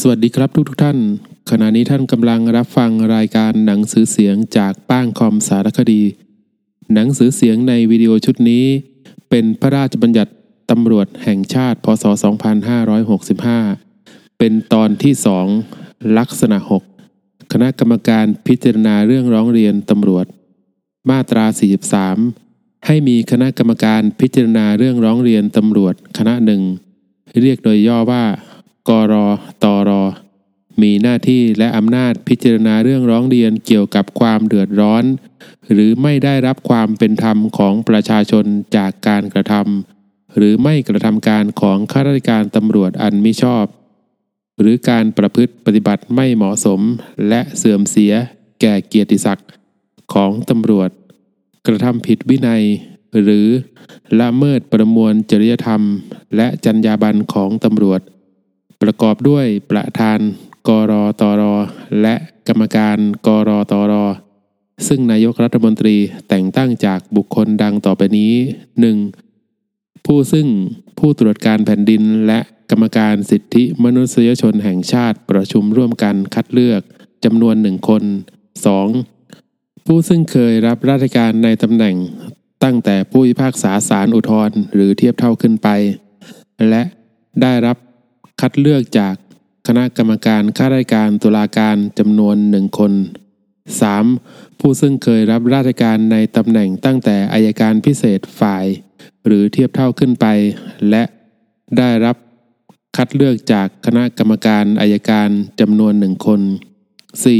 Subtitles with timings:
[0.00, 0.98] สวัสดีครับทุกทุกท่าน
[1.50, 6.02] ขณะนี้ท่านกำลังรับฟังรายการหนังสือเสียงจากป้างคอมสารคดี
[6.94, 8.64] หนังสือเสียงในวิดีโอชุดนี้
[9.30, 10.32] เป็นพระราชบัญญัติ
[10.70, 12.04] ตำรวจแห่งชาติ พศ
[13.62, 15.46] 2565 เป็นตอนที่สอง
[16.18, 16.58] ลักษณะ
[17.04, 20.26] 6 คณะกรรมการพิจารณาเรื่องร้องเรียนตำรวจ
[21.10, 21.44] มาตรา
[22.16, 26.62] 43 ให้มีคณะกรรมการพิจารณาเรื่องร้องเรียนตำรวจคณะหนึ่ง
[27.42, 28.24] เรียกโดยย่อว่า
[28.88, 29.14] กร
[29.64, 29.90] ตร
[30.82, 35.04] มีหน้าที่และอำนาจพิจารณาเรื่องร้องเรียนเกี่ยวกับความเดือดร้อน
[35.72, 38.44] หรือไม่ได้รับความเป็นธรรมของประชาชน
[38.76, 43.66] จากการกระทำหรือไม่กระทำการของข้าราชการตำรวจอันมิชอบ
[44.60, 46.80] หรือการประพฤติปฏิบัติไม่เหมาะสม
[47.28, 48.12] และเสื่อมเสีย
[48.60, 49.48] แก่เกียรติศักดิ์
[50.14, 50.90] ของตำรวจ
[51.66, 52.62] กระทำผิดวินัย
[53.22, 53.48] หรือ
[54.20, 55.82] ละเมิดประมวลจริยธรรม
[56.36, 58.00] และจรรยาบรรณของตำรวจ
[58.82, 60.18] ประกอบด้วยประธาน
[60.68, 61.54] กรตรอ
[62.02, 62.14] และ
[62.48, 64.04] กรรมการกรตรอ
[64.88, 65.96] ซึ่งนายกรัฐมนตรี
[66.28, 68.32] แต่งตั้งจากบุคคลดังต่อไปนี้
[69.20, 70.06] 1.
[70.06, 70.48] ผู้ซึ่ง
[70.98, 76.82] ผู้ตรวจการแผ่นดินและกรรมการสิทธิมนุษยชนแห่งชาติประชุมร่วมกันคัดเลือก
[77.24, 78.02] จำนวนหนึ่งคน
[79.10, 79.86] 2.
[79.86, 81.96] ผู้ซึ่งเคยรับราชการในตำแหน่ง
[82.64, 85.68] ตั้งแต่ผู้พิพากษาศาลอุทธรณ์หรือเทียบเท่าขึ้นไป
[86.68, 86.82] และ
[87.42, 87.76] ได้รับ
[88.44, 89.14] คัดเลือกจาก
[89.66, 92.92] คณะกรรมการข้าราชการตุลาการจำนวนหนึ่งคน
[93.76, 94.60] 3.
[94.60, 98.64] ผู้ซึ่งเคยรับราชการในตำแหน่งตั้งแต่อายการพิเศษฝ่าย
[99.26, 100.26] หรือเทียบเท่าขึ้นไป
[100.90, 101.02] และ
[101.78, 102.16] ได้รับ
[102.96, 105.28] คัดเลือกจากคณะกรรมการอายการ
[105.60, 106.40] จำนวนหนึ่งคน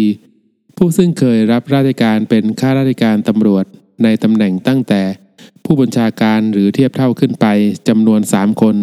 [0.05, 0.77] 4.
[0.77, 3.65] ผู้ซึ่งเคยรับราชการเป็นข้าราชการตำรวจ
[4.03, 5.03] ในตำแหน่งตั้งแต่
[5.65, 7.47] ผู้บัญชาการหรือเทียบเท่าขึ้นไป
[7.89, 8.77] จำนวน 3 คน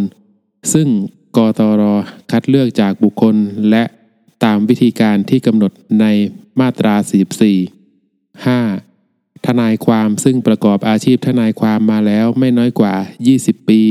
[0.75, 0.89] ซึ่ง
[1.39, 1.83] กตร
[2.31, 3.35] คัดเลือกจากบุคคล
[3.69, 3.83] และ
[4.43, 6.05] ตามวิธีการที่กำหนดใน
[6.59, 6.95] มาตรา
[7.95, 9.45] 44 5.
[9.47, 12.95] ทนายความซึ่งประกอบอาชีพทนายความมาแล้วไม่น้อยกว่า
[13.31, 13.81] 20 ปี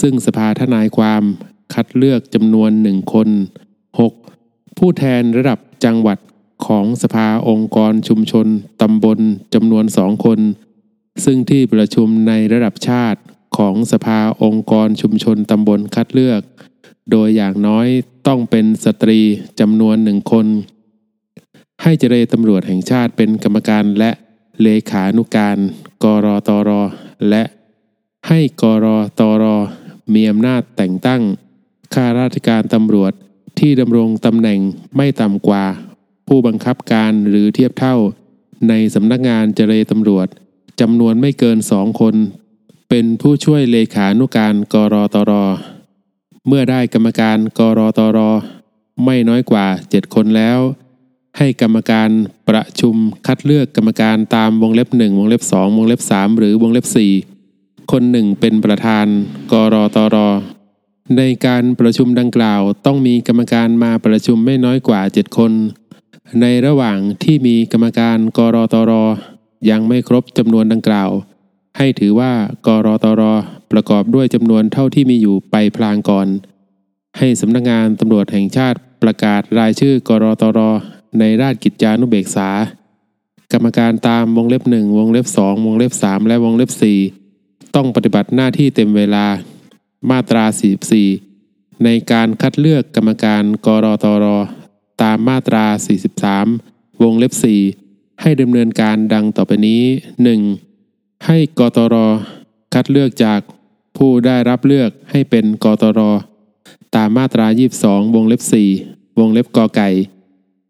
[0.00, 1.22] ซึ่งสภาทนายความ
[1.74, 3.28] คัดเลือกจำนวนหนึ่งคน
[4.02, 4.78] 6.
[4.78, 6.18] ผู้แทนระดับจังหวัด
[6.66, 8.46] ของสภาองค์กรชุมชน
[8.82, 9.18] ตำบล
[9.54, 10.40] จำนวนสองคน
[11.24, 13.20] ซึ่งที่ประชุมในระดับชาติ
[13.56, 16.42] ของสภาองค์กรชุมชนตำบลคัดเลือก
[17.10, 17.86] โดยอย่างน้อย
[18.26, 19.20] ต้องเป็นสตรี
[19.60, 20.46] จำนวนหนึ่งคน
[21.82, 24.10] ให้เจรตำรวจแห่งชาติเป็นกรรมการและ
[24.62, 25.58] เลขานุการ
[26.04, 26.70] กรตร
[27.30, 27.42] และ
[28.28, 28.86] ให้กร
[29.20, 29.44] ตร
[30.14, 31.22] มีอำนาจแต่งตั้ง
[31.94, 33.12] ข้าราชการตำรวจ
[33.58, 34.60] ที่ดำรงตำแหน่ง
[34.96, 35.64] ไม่ต่ำกว่า
[36.28, 37.96] ผู้บังคับการหรือเทียบเท่า
[38.68, 40.26] ในสำนักงานเจรตำรวจ
[40.80, 42.14] จำนวนไม่เกินสองคน
[42.88, 45.32] เป็นผู้ช่วยเลขานุการกรตร
[46.46, 48.18] เมื่อได้กรรมการกรตร
[49.04, 50.58] ไม่น้อยกว่า 7 คนแล้ว
[51.38, 52.10] ให้กรรมการ
[52.48, 52.94] ประชุม
[53.26, 56.86] คัดเลือกกรรมการตามวงเล็บ 1 วงเล็บ 2 วงเล็บ 3 หรือวงเล็บ
[57.38, 59.06] 4 คนหนึ่งเป็นประธาน
[59.52, 60.16] กรตร
[61.16, 65.52] ในการประชุมดังกล่าวต้องมีกรรมการมาประชุมไม่น้อยกว่า 7 คน
[66.40, 68.92] ในระหว่างที่มีกรรมการกรตร
[69.70, 71.10] ยังไม่ครบจำนวนดังกล่าว
[71.78, 72.32] ให้ถือว่า
[72.66, 73.22] กรตร
[73.72, 76.28] ประกอบด้วยจำนวนเท่าที่มีอยู่ไปพลางก่อน
[77.18, 80.70] ให้สำนักงานตำรวจแห่งชาติประกาศรายชื่อกรตรอ
[81.18, 82.50] ในราชกิจจานุเบกษา
[83.52, 86.70] กรรมการตามวงเล็บ1วงเล็บ2วงเล็บ3และวงเล็บ
[87.18, 89.26] 4ต้องปฏิบัติหน้าที่เต็มเวลา
[90.10, 90.44] มาตรา
[91.14, 94.26] 44 ในการคัดเลือกกรรมการกรตร
[95.02, 95.64] ตามมาตรา
[96.34, 97.32] 43 วงเล็บ
[97.76, 99.82] 4 ให้ดำเนินการดังต่อไปนี้
[100.52, 101.26] 1.
[101.26, 101.96] ให้กตร
[102.74, 103.40] คัดเลือกจาก
[103.96, 106.00] ผู้ได้รับเลือกให้เป็นกตร
[106.96, 107.46] ตามมาตรา
[107.80, 108.42] 22 วงเล็บ
[108.80, 109.88] 4 วงเล็บกอไก่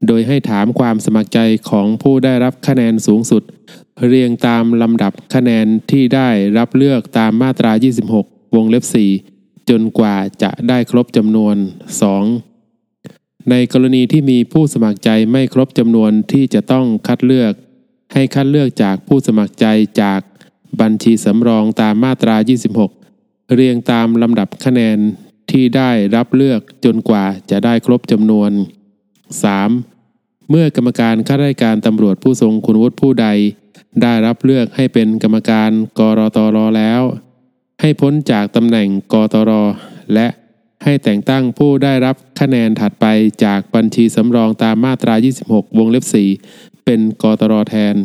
[0.07, 1.39] โดยให้ถามความสมัครใจ
[1.71, 3.43] ของผู้ได้รับคะแนนสูงสุด
[4.07, 6.29] เรียงตามลำดับคะแนนที่ได้
[6.59, 7.73] รับเลือกตามมาตรา
[8.13, 8.85] 26 วงเล็บ
[9.27, 11.57] 4 จนกว่าจะได้ครบจำนวน
[12.73, 13.51] 2.
[13.51, 17.53] ในกรณีที่มีผู้สมัครใจไม่ครบจำนวนที่จะต้องคัดเลือก
[18.15, 19.67] ให้คัดเลือกจากผู้สมัครใจ
[20.03, 20.21] จาก
[20.81, 22.37] บัญชีสำรองตามมาตรา
[22.69, 23.00] 26
[23.55, 24.99] เรียงตามลำดับคะแนน
[25.51, 28.51] ที่ได้รับเลือกจนกว่าจะได้ครบจำนวน
[29.71, 30.51] 3.
[30.51, 33.27] เมื่อกรรมการข้าราชการตำรวจผู้ทรงคุณวุฒิผู้ใด
[34.03, 37.03] ได้รับเลือกให้เป็นกรรมการกรตรแล้ว
[37.81, 39.51] ให้พ้นจากตำแหน่งกตร
[40.15, 40.27] และ
[40.85, 43.07] ให้แต่งตั้งผู้ได้รับคะแนนถัดไป
[43.45, 45.15] จากบัญชีสำรองตามมาตรา
[45.47, 46.05] 26 วงเล็บ
[46.45, 47.97] 4 เป็นกตรแทน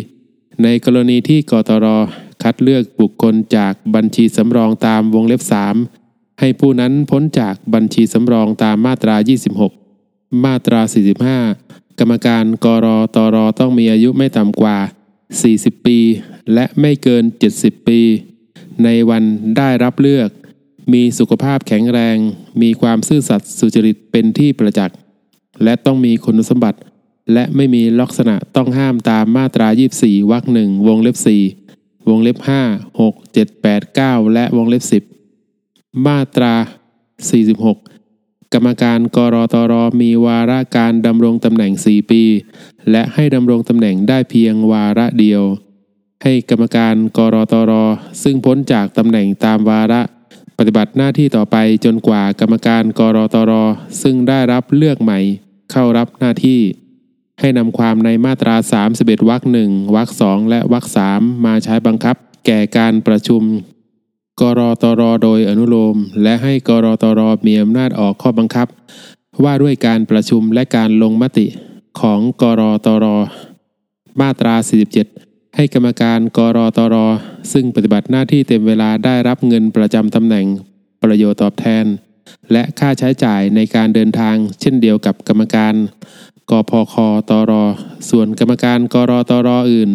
[0.00, 0.62] 4.
[0.62, 1.86] ในกรณีที่กตร
[2.44, 5.42] คัดเลือกบุคคลจากบัญชีสำรองตามวงเล็บ
[5.90, 9.16] 3 ให้ผู้นั้นพ้นจากบัญชีสำรองตามมาตรา
[9.80, 10.80] 26 มาตรา
[11.40, 14.78] 45 กรรมการกรอตรต้องมีอายุไม่ต่ำกว่า
[15.32, 15.98] 40 ปี
[16.54, 17.24] และไม่เกิน
[17.56, 18.00] 70 ปี
[18.84, 19.22] ในวัน
[19.56, 20.28] ได้รับเลือก
[20.92, 22.16] มีสุขภาพแข็งแรง
[22.62, 24.96] มีความซื่อสัตย์สุจริตเป็นที่ประจักษ์
[25.64, 26.78] และต้องมีคุณสมบัติ
[27.32, 29.68] และไม่มีลักษณะต้องห้ามตามมาตรา
[29.98, 31.63] 24 วรรคหนึ่งวงเล็บ4
[32.08, 35.04] วงเล็บ 5 6 7 8 9 และวงเล็บ
[35.48, 36.54] 10 มาตรา
[37.54, 42.22] 46 กรรมการกรตรมีวาระการดำรงตำแหน่ง 4 ปี
[42.90, 45.42] และให้ดำรงตำแหน่งได้เพียงวาระเดียว
[46.22, 47.72] ให้กรรมการกรตร
[48.22, 50.00] ซึ่งพ้นจากตำแหน่งตามวาระ
[50.58, 53.52] ปฏิบัติหน้าที่ต่อไปจนกว่ากรรมการกรตร
[54.02, 55.18] ซึ่งได้รับเลือกใหม่
[55.72, 56.60] เข้ารับหน้าที่
[57.40, 58.56] ให้นำความในมาตรา
[58.92, 62.16] 31วรรคหนึ่งวรรคสองและวรรคสามมาใช้บังคับ
[62.46, 63.42] แก่การประชุม
[64.40, 68.68] กรตรโดยอนุโลม และให้กรตรมีอำนาจออกข้อบังคับ
[69.44, 71.46] ว่าด้วยการประชุมและการลงมติ
[72.00, 73.06] ของกรตร
[74.20, 74.54] มาตรา
[75.04, 76.96] 47 ให้กรรมการกรตร
[77.52, 80.46] ซึ่งปฏิบัติหน้าที่เต็มเวลาได้รับเงินประจำตำแหน่ง
[81.02, 81.84] ประโยชน์ตอบแทน
[82.52, 85.74] และค่าใช้จ่ายในการเดินทางเช่นเดียวกับกรรมการ
[86.50, 86.94] กพค
[87.30, 87.52] ตร
[88.10, 89.90] ส่วนกรรมการกรตรอื่น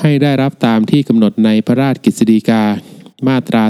[0.00, 2.62] ให้ได้รับตามที่กำหนดในพระราชกฤษฎีกา
[3.26, 3.64] มาตรา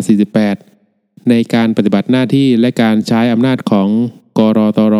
[0.60, 3.88] 48 ในการปฏิบัติหน้าที่และการใช้อำนาจของ
[4.38, 4.96] กรตร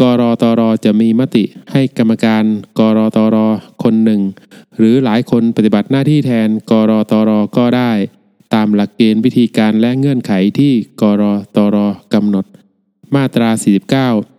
[0.00, 2.44] กรตรจะมีมติให้กรรมการ
[2.78, 3.36] กรตร
[3.82, 4.20] คนหนึ่ง
[4.76, 7.92] หรือหลายคนปฏิบัติหน้าที่แทนกรตรก็ได้
[8.54, 11.22] ตามหลักเกณฑ์วิธีการและเงื่อนไขที่กร
[11.56, 11.76] ตร
[12.14, 12.44] กำหนด
[13.14, 13.50] มาตรา
[14.10, 14.29] 49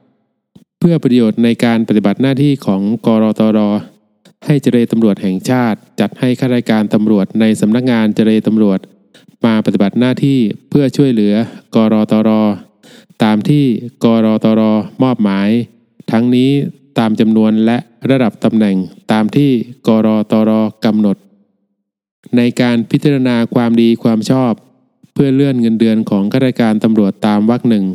[0.83, 3.59] เพื่อประโยชน์ในการปฏิบัติหน้าที่ของกรตร
[4.45, 8.79] ให้เจรตำรวจแห่งชาติ จัดให้ข้าราชการตำรวจในสำนักงานเจรตำรวจ
[9.45, 10.39] มาปฏิบัติหน้าที่
[10.69, 11.33] เพื่อช่วยเหลือ
[11.75, 12.29] กรตร
[13.23, 13.65] ตามที่
[14.03, 14.61] กรตร
[15.03, 15.49] มอบหมาย
[16.11, 16.51] ทั้งนี้
[16.99, 17.77] ตามจำนวนและ
[18.09, 18.77] ระดับตำแหน่ง
[19.11, 19.51] ตามที่
[19.87, 20.51] กรตร
[20.85, 21.17] กำหนด
[22.37, 24.53] ในการพิจารณาความดีความชอบ
[25.13, 27.85] เพื่อเลื่อนเงินเดือนของข้าราชการตำรวจตามวรรคหนึ่ง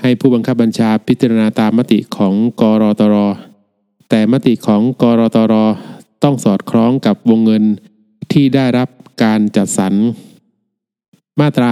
[0.00, 3.16] ให้ผู้บังคับบัญชาพิจารณาตามมติของกรตร
[4.10, 5.54] แต่มติของกรตร
[6.22, 7.64] ต้องสอดคล้องกับวงเงิน
[8.32, 8.88] ที่ได้รับ
[9.24, 9.94] การจัดสรร
[11.40, 11.70] มาตรา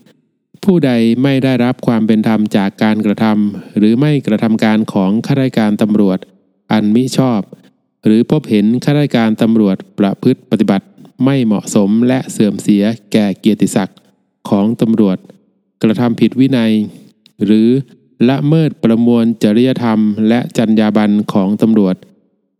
[0.00, 0.90] 50 ผู้ใด
[1.22, 6.18] ไม่ได้รับความเป็นธรรมจากการกระทำหรือไม่กระทำการของข้าราชการตำรวจ
[6.72, 7.40] อันมิชอบ
[8.04, 10.86] หรือพบเห็นข้าราชการตำรวจประพฤติปฏิบัติ
[11.24, 13.98] ไม่เหมาะสมและเสื่อมเสียแก่เกียรติศักดิ์
[14.48, 15.18] ของตำรวจ
[15.82, 16.72] กระทำผิดวินัย
[17.44, 17.68] หรือ
[18.28, 19.98] ละเมิดประมวลจริยธรรม
[20.28, 21.96] และจรรยาบรรณของตำรวจ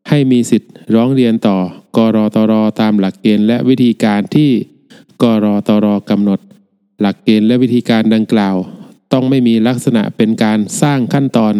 [0.08, 1.58] ให้มีสิทธิ์ร้องเรียนต่อ
[1.96, 4.50] กรตรตามหลักเกณฑ์และวิธีการที่
[5.22, 6.40] กรตรกำหนด
[7.00, 8.56] หลักเกณฑ์และวิธีการดังกล่าว
[9.12, 11.54] ต้องไม่มีลักษณะเป็นการสร้างขั้นตอน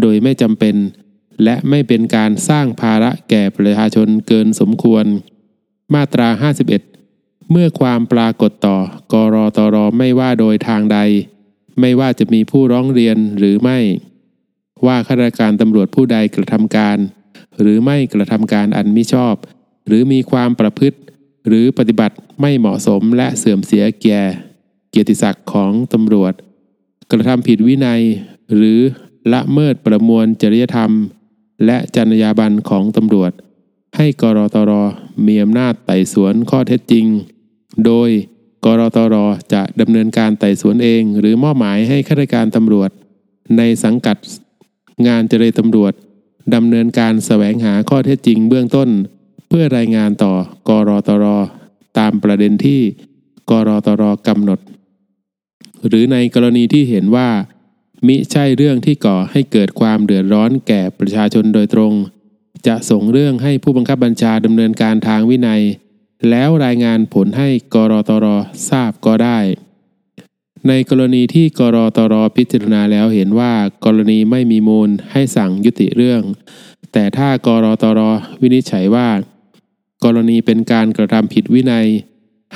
[0.00, 0.76] โดยไม่จำเป็น
[1.44, 5.04] และไม่เป็นการสร้างภาระแก่ประชาชนเกินสมควร
[5.94, 6.28] มาตรา
[6.88, 8.76] 51 เมื่อความปรากฏต่อ
[9.12, 10.98] กรตรไม่ว่าโดยทางใด
[11.80, 13.78] ไม่ว่าจะมีผู้ร้องเรียนหรือไม่
[14.86, 16.98] ว่าข้าราชการตำรวจผู้ใดกระทำการ
[17.60, 19.34] หรือไม่กระทำการอันมิชอบ
[19.86, 20.98] หรือมีความประพฤติ
[21.46, 24.20] หรือปฏิบัติไม่เหมาะสมและเสื่อมเสียแก่
[24.90, 26.32] เกียรติศักดิ์ของตำรวจ
[27.10, 28.02] กระทำผิดวินัย
[28.54, 28.80] หรือ
[29.32, 30.90] ละเมิดประมวลจริยธรรม
[31.66, 33.32] และจรรยาบรรณของตำรวจ
[33.96, 34.72] ให้กรตร
[35.26, 37.06] มีอำนาจไต่สวนข้อเท็จจริง
[37.86, 38.10] โดย
[38.64, 39.16] กรตร
[39.52, 42.90] จะดำเนินการไต่สวนเอง หรือมอบหมายให้ข้าราชการตำรวจ
[43.56, 44.16] ในสังกัด
[45.06, 45.92] งานเจรตำรวจ
[46.54, 48.88] ดำเนินการแสวงหาข้อเท็จจริงเบื้องต้น
[49.48, 50.32] เพื่อรายงานต่อ
[50.68, 51.24] กรตร
[51.98, 52.80] ตามประเด็นที่
[53.50, 54.60] กรตรกำหนด
[55.86, 57.28] หรือในกรณีที่เห็นว่า
[58.06, 61.92] มิใช่เรื่องที่ก่อให้เกิดความเดือดร้อนแก่ประชาชนโดยตรง
[62.66, 65.62] จะส่งเรื่องให้ผู้บังคับบัญชาดำเนินการทางวินัย
[66.30, 68.26] แล้วรายงานผลให้กรตร
[68.68, 69.38] ทราบก็ได้
[70.68, 73.52] ในกรณีที่กรตรพิจารณาแล้วเห็นว่า
[73.84, 76.22] กรณีไม่มีมูลให้สั่งยุติเรื่อง
[76.92, 78.00] แต่ถ้ากรตร
[78.42, 79.08] วินิจฉัยว่า
[80.04, 81.86] กรณีเป็นการกระทำผิดวินัย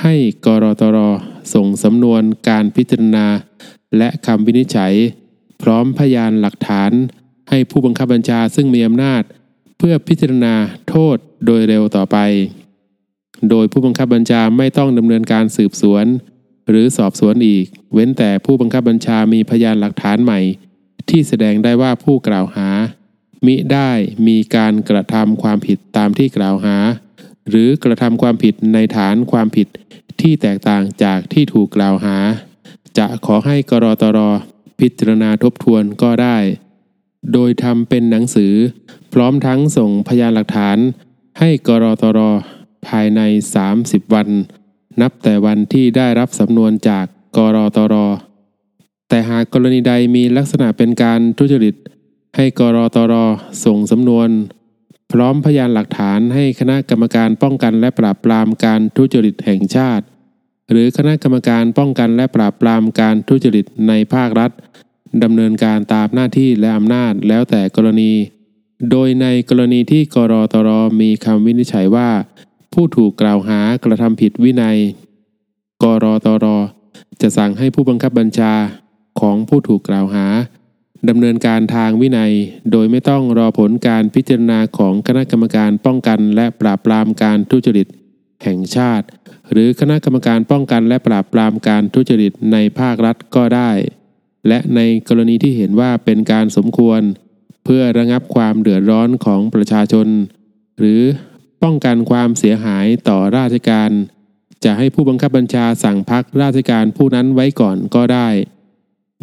[0.01, 0.15] ให้
[0.45, 0.97] กรตร
[1.53, 3.27] ส่งสำนวนการพิจารณา
[3.97, 4.93] และคำวินิจฉัย
[5.61, 6.91] พร้อมพยานหลักฐาน
[7.49, 9.23] ให้ผู้บังคับบัญชาซึ่งมีอำนาจ
[9.77, 10.55] เพื่อพิจารณา
[10.89, 12.17] โทษโดยเร็วต่อไป
[13.49, 16.05] โดยผู้บังคับบัญชาไม่ต้องดำเนินการสืบสวน
[16.69, 20.39] หรือสอบสวนอีก เว้นแต่ผู้บังคับบัญชามีพยานหลักฐานใหม่
[21.09, 22.69] ที่แสดงได้ว่าผู้กล่าวหา
[23.45, 23.91] มิได้
[24.27, 26.77] มีการกระทำความผิดตามที่กล่าวหา
[27.49, 29.67] หรือกระทำความผิดในฐานความผิด
[30.21, 32.17] ที่แตกต่างจากที่ถูกกล่าวหา
[32.97, 34.19] จะขอให้กรตร
[34.79, 36.37] พิจารณาทบทวนก็ได้
[37.33, 38.53] โดยทำเป็นหนังสือ
[39.13, 40.77] พร้อมทั้งส่งพยานหลักฐาน
[41.39, 42.19] ให้กรตร
[42.87, 43.21] ภายใน
[43.67, 44.27] 30 วัน
[45.01, 47.05] นับแต่วันที่ได้รับสำนวนจาก
[47.37, 47.95] กรตร
[49.09, 51.75] แต่หากกรณีใดมีลักษณะเป็นการทุจริต
[52.35, 53.13] ให้กรตร
[53.65, 54.29] ส่งสำนวน
[55.11, 60.05] พร้อมพยานหลักฐานให้คณะกรรมการป้องกันและปราบปรามการทุจริตแห่งชาติ
[60.71, 64.51] หรือคณะกรรมการป้องกันและปราบปรามการทุจริตในภาครัฐ
[65.23, 68.11] ดำเนินการตามหน้าที่และอำนาจแล้วแต่กรณี
[68.91, 70.69] โดยในกรณีที่กรตร
[71.01, 72.09] มีคำวินิจฉัยว่า
[72.73, 74.77] ผู้ถูกกล่าวหากระทำผิดวินัย
[75.83, 76.45] กรตร
[77.21, 78.53] จะสั่งให้ผู้บังคับบัญชา
[79.19, 80.25] ของผู้ถูกกล่าวหา
[81.09, 82.33] ดำเนินการทางวินัย
[82.71, 87.87] โดยไม่ต้องรอผลการพิจารณาของคณะกรรมการป้องกันและปราบปรามการทุจริต
[88.43, 89.05] แห่งชาติ
[89.51, 93.71] หรือคณะกรรมการป้องกันและปราบปรามการทุจริตในภาครัฐก็ได้
[94.47, 97.01] และในกรณีที่เห็นว่าเป็นการสมควร
[97.63, 100.07] เพื่อระงับความเดือดร้อนของประชาชน
[100.79, 101.01] หรือ
[101.63, 103.91] ป้องกันความเสียหายต่อราชการ
[104.63, 108.29] จะให้ผู้บังคับบัญชาสั่งพักราชการผู้นั้นไว้ก่อนก็ได้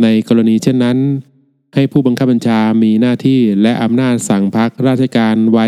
[0.03, 0.99] ในกรณีเช่นนั้น
[1.75, 5.67] ให้ผู้บังคับบัญชามีหน้าที่และอำนาจสั่งพักราชการไว้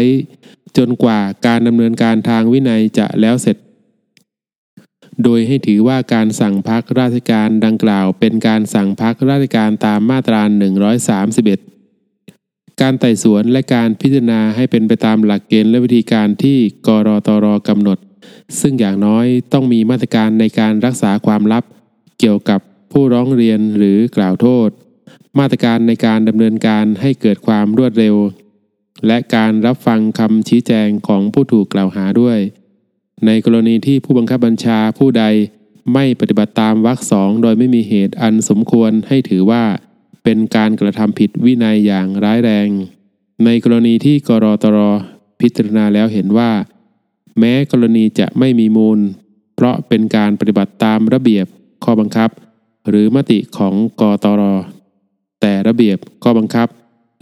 [0.76, 3.56] จนกว่าการดำเนินการทางวินัยจะแล้วเสร็จ
[5.24, 10.42] โดยให้ถือว่าการสั่งพักราชการดังกล่าว เป็นการสั่งพักราชการตามมาตรา
[11.28, 11.71] 131
[12.82, 17.98] การไต่สวนและการพิจารณาให้เป็นไปตามหลักเกณฑ์และวิธีการที่กรตรกำหนด
[18.60, 21.64] ซึ่งอย่างน้อยต้องมีมาตรการในการรักษาความลับ
[22.18, 22.60] เกี่ยวกับ
[22.92, 24.68] ผู้ร้องเรียนหรือกล่าวโทษ
[25.38, 28.16] มาตรการในการดำเนินการให้เกิดความรวดเร็ว
[29.06, 32.38] และการรับฟังคำชี้แจงของผู้ถูกกล่าวหาด้วย
[33.26, 35.24] ในกรณีที่ผู้บังคับบัญชาผู้ใด
[35.92, 39.64] ไม่ปฏิบัติตามวรรคสองโดยไม่มีเหตุอันสมควรให้ถือว่า
[40.24, 42.68] เป็นการกระทำผิดวินัยอย่างร้ายแรง
[43.44, 44.78] ในกรณีที่กรตร
[45.40, 46.50] พิจารณาแล้วเห็นว่า
[47.38, 49.00] แม้กรณีจะไม่มีมูล
[49.54, 51.46] เพราะเป็นการปฏิบัติตามระเบียบ
[51.84, 52.30] ข้อบังคับ
[52.88, 54.42] หรือมติของกตร
[55.40, 56.68] แต่ระเบียบข้อบังคับ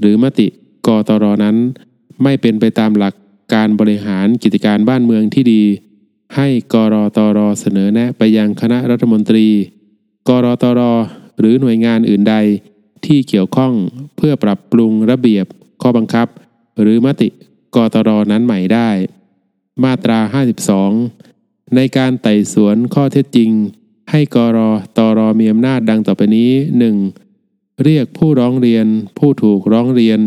[0.00, 0.46] หรือมติ
[0.86, 1.56] กตรนั้น
[2.22, 3.14] ไม่เป็นไปตามหลัก
[3.54, 5.62] การบริหารกิจการบ้านเมืองที่ดี
[6.36, 9.46] ให้กรตรเสนอแนะไปยังคณะรัฐมนตรี
[10.28, 10.80] กรตร
[11.38, 12.34] หรือหน่วยงานอื่นใด
[13.06, 13.72] ที่เกี่ยวข้อง
[14.16, 15.46] เพื่อปรับปรุงระเบียบ
[15.82, 16.28] ข้อบังคับ
[16.80, 17.28] หรือมติ
[17.74, 18.90] กตรนั้นใหม่ได้
[19.84, 20.18] มาตรา
[20.96, 23.50] 52 ในการไต่สวนข้อเท็จจริง
[24.10, 24.58] ให้กร
[24.96, 26.50] ตรมีอำนาจดังต่อไปนี้
[27.18, 27.84] 1.
[27.84, 28.86] เรียกผู้ร้องเรียน
[29.18, 30.20] ผู้ถูกร้องเรียน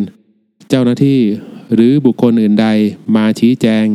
[0.70, 1.20] เจ้าหน้าที่
[1.74, 2.68] หรือบุคคลอื่นใด
[3.16, 3.86] มาชี้แจง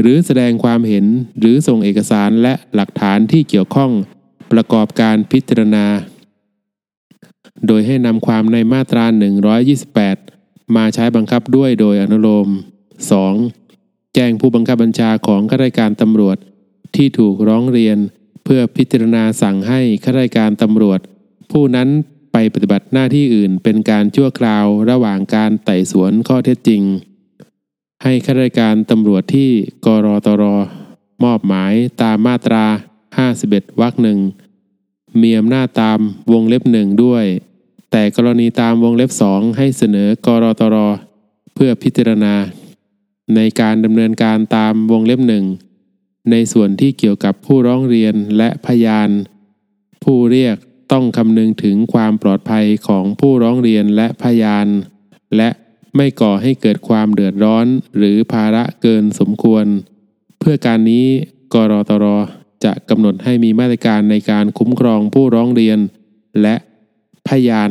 [0.00, 1.06] หรือแสดงความเห็น
[1.38, 3.90] หรือส่งเอกสารและหลักฐานที่เกี่ยวข้อง
[4.52, 5.86] ประกอบการพิจารณา
[7.66, 9.04] โดยให้นำความในมาตรา
[9.90, 12.48] 128 มาใช้บังคับด้วยโดยอนุโลม
[13.30, 14.14] 2.
[14.14, 16.36] แจ้งผู้บังคับบัญชาของข้าราชการตำรวจ
[16.96, 17.98] ที่ถูกร้องเรียน
[18.44, 21.00] เพื่อพิจารณาสั่งให้ข้าราชการตำรวจ
[21.50, 21.88] ผู้นั้น
[22.32, 26.82] ไปปฏิบัติหน้าที่อื่นเป็นการชั่วคราวระหว่างการไต่สวนข้อเท็จจริง
[28.04, 29.50] ให้ข้าราชการตำรวจที่
[29.86, 30.42] กรตร
[31.24, 32.64] มอบหมายตามมาตรา
[33.22, 34.18] 51วรรคหนึ่ง
[35.22, 35.98] มีอำนาจตาม
[36.32, 37.24] วงเล็บหนึ่งด้วย
[37.90, 40.76] แต่กรณีตามวงเล็บสองให้เสนอกรตร
[41.54, 42.34] เพื่อพิจารณา
[43.34, 45.44] ในการดำเนินการตามวงเล็บหนึ่ง
[46.30, 49.10] ในส่วนที่เกี่ยวกับผู้ร้องเรียนและพยาน
[50.04, 50.56] ผู้เรียก
[50.92, 54.66] ต้องคำนึงถึงความปลอดภัยของผู้ร้องเรียนและพยาน
[55.36, 55.48] และ
[55.96, 57.66] ไม่ก่อให้เกิดความเดือดร้อน
[57.96, 59.66] หรือภาระเกินสมควร
[60.38, 61.06] เพื่อการนี้
[61.54, 62.04] กรตร
[62.64, 65.78] จะกำหนดให้มีมาตรการในการคุ้มครองผู้ร้องเรียน
[66.42, 66.54] และ
[67.30, 67.70] พยาน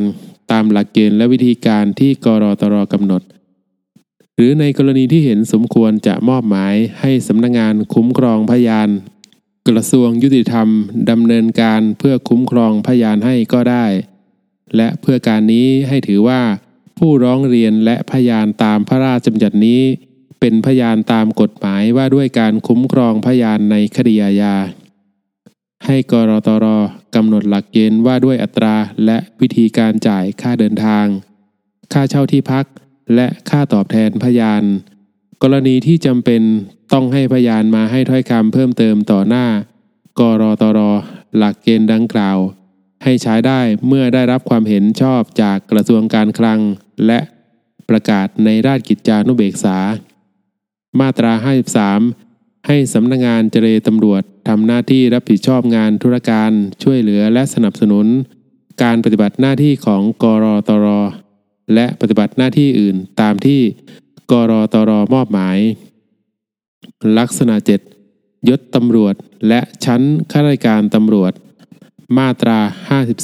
[0.50, 3.22] ตามหลักเกณฑ์และวิธีการที่กรตรกำหนด
[4.36, 8.88] หรือในกรณีที่เห็นสมควรจะมอบหมายให้สำนักงงานคุ้มครองพยาน
[9.68, 10.68] กระทรวงยุติธรรม
[11.10, 13.86] ดำเนินการเพื่อคุ้มครองพยานให้ก็ได้
[14.76, 16.40] และเพื่อการนี้ให้ถือว่า
[16.98, 19.82] ผู้ร้องเรียนและพยานตามพระราชบัญญัตินี้
[20.40, 24.54] เป็นพยานตามกฎหมายว่าด้วยการคุ้มครองพยานในคดีอาญา
[25.86, 26.66] ให้กรตร
[27.14, 31.06] กำหนดหลักเกณฑ์ว่าด้วยอัตราและวิธีการจ่ายค่าเดินทาง
[31.92, 32.66] ค่าเช่าที่พัก
[33.14, 34.62] และค่าตอบแทนพยาน
[35.42, 36.42] กรณีที่จำเป็น
[36.92, 39.46] ต้องให้พยานมาให้ถ้อยคำเพิ่มเติมต่อหน้า
[40.20, 40.78] กรตร
[41.36, 42.38] หลักเกณฑ์ดังกล่าว
[43.04, 46.60] ให้ใช้ได้เมื่อได้รับความเห็นชอบจากกระทรวงการคลัง
[47.06, 47.20] และ
[47.88, 49.78] ประกาศในราชกิจจานุเบกษา
[51.00, 51.32] มาตรา
[51.86, 52.29] 53
[52.66, 56.50] ให้สำนักงานเจรตำรวจทำหน้าที่รับผิดชอบงานธุรการ
[56.82, 58.06] ช่วยเหลือและสนับสนุน
[58.82, 60.86] การปฏิบัติหน้าที่ของกรตร
[61.74, 63.60] และปฏิบัติหน้าที่อื่นตามที่
[64.30, 65.58] กรตรมอบหมาย
[67.18, 67.54] ลักษณะ
[68.02, 69.14] 7 ยศตำรวจ
[69.48, 70.02] และชั้น
[70.32, 71.32] ข้าราชการตำรวจ
[72.18, 72.58] มาตรา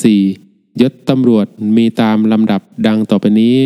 [0.06, 3.56] 54 ยศตำรวจมีตามลำดับดังต่อไปนี้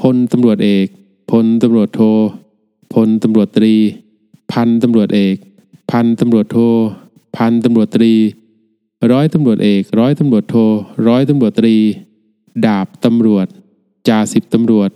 [0.00, 0.86] พลตำรวจเอก
[1.30, 2.00] พลตำรวจโท
[2.94, 3.74] พลตำรวจตรี
[4.52, 5.36] พันตำรวจเอก
[5.90, 6.58] พันตำรวจโท
[7.36, 8.14] พันตำรวจตรี
[9.12, 10.56] ร้อยตำรวจเอก ร้อยตำรวจโท
[11.08, 11.76] ร้อยตำรวจตรี
[12.66, 13.46] ดาบตำรวจ
[14.08, 14.90] จ่าสิบตำรวจ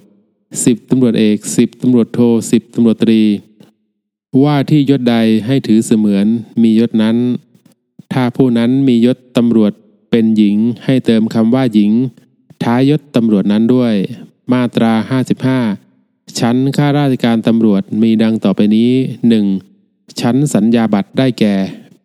[0.64, 3.21] สิบตำรวจเอกสิบตำรวจโทสิบตำรวจตรี
[4.42, 5.16] ว่าที่ยศใด
[5.47, 6.26] ให้ถือเสมือน
[6.62, 7.16] มียศนั้น
[8.12, 9.73] ถ้าผู้นั้นมียศตำรวจ
[10.11, 11.90] เป็นหญิงให้เติมคำว่าหญิง
[12.62, 13.94] ท้ายยศตำรวจนั้นด้วย
[14.52, 14.92] มาตรา
[15.61, 15.82] 55
[16.41, 18.91] ชั้นข้าราชการตำรวจมีดังต่อไปนี้
[19.57, 20.21] 1.
[20.21, 21.55] ชั้นสัญญาบัตรได้แก่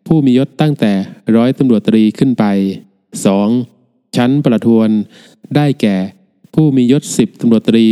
[0.06, 0.92] ผู้มียศตั้งแต่
[1.36, 2.44] ร้อยตำรวจตรีขึ้นไป
[3.32, 4.16] 2.
[4.16, 4.90] ชั้นประทวน
[5.56, 5.98] ได้แก่
[6.54, 7.86] ผู้มียศสิบตำรวจตรี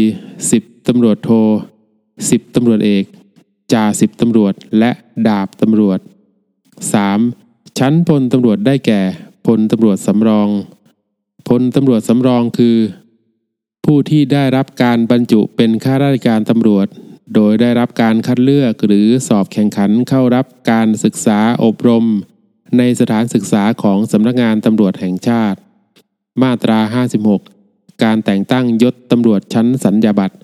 [0.52, 1.30] สิบตำรวจโท
[2.30, 3.06] สิบตำรวจเอก
[3.74, 4.92] จ่าสิบตำรวจและ
[5.28, 6.00] ดาบตำรวจ
[7.14, 7.80] 3.
[7.80, 9.02] ชั้นพลตำรวจได้แก่
[9.46, 10.50] พลตำรวจสำรอง
[11.48, 12.76] พลตำรวจสำรองคือ
[13.86, 16.88] ผู้ที่ได้รับการบรรจุเป็นข้าราชการตำรวจ
[17.36, 22.06] โดยได้รับการคัดเลือกหรือสอบแข่งขันเข้ารับการศึกษาอบรม
[22.78, 25.60] ในสถานศึกษาของสำนักงานตำรวจแห่งชาติ
[26.44, 26.80] มาตรา
[27.40, 30.36] 56 การแต่งตั้งยศตำรวจชั้นสัญญาบัตร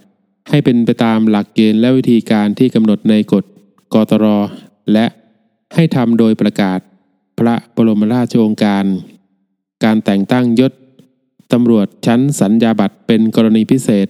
[0.50, 3.44] ให้เป็นไปตามหลักเกณฑ์และวิธีการที่กำหนดในกฎ
[3.94, 4.26] กตร
[4.94, 5.06] และ
[5.76, 6.80] ให้ทำโดยประกาศ
[7.40, 8.86] พระบรมราชโองการ
[9.84, 10.74] การแต่งตั้งยศ
[11.54, 14.08] ตำรวจชั้นสัญญาบัตรเป็นกรณีพิเศษ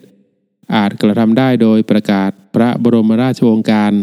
[0.76, 3.94] อาจกระทำได้โดยประกาศพระบรมราชโองการ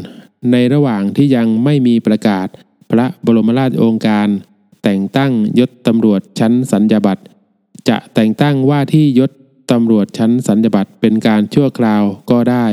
[0.52, 2.46] ในระหว่างที่ยังไม่มีประกาศ
[2.90, 4.28] พระบรมราชโองการ
[4.82, 7.22] แต่งตั้งยศตำรวจชั้นสัญญาบัตร
[7.88, 9.30] จะแต่งตั้งว่าที่ยศ
[9.70, 12.66] ตำรวจชั้นสัญญาบัตรเป็นการชั่วคราวก็ได้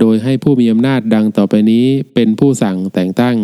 [0.00, 3.36] โดยให้ผู้มีอำนาจดังต่อไปนี้เป็นผู้สั่งแต่งตั้ง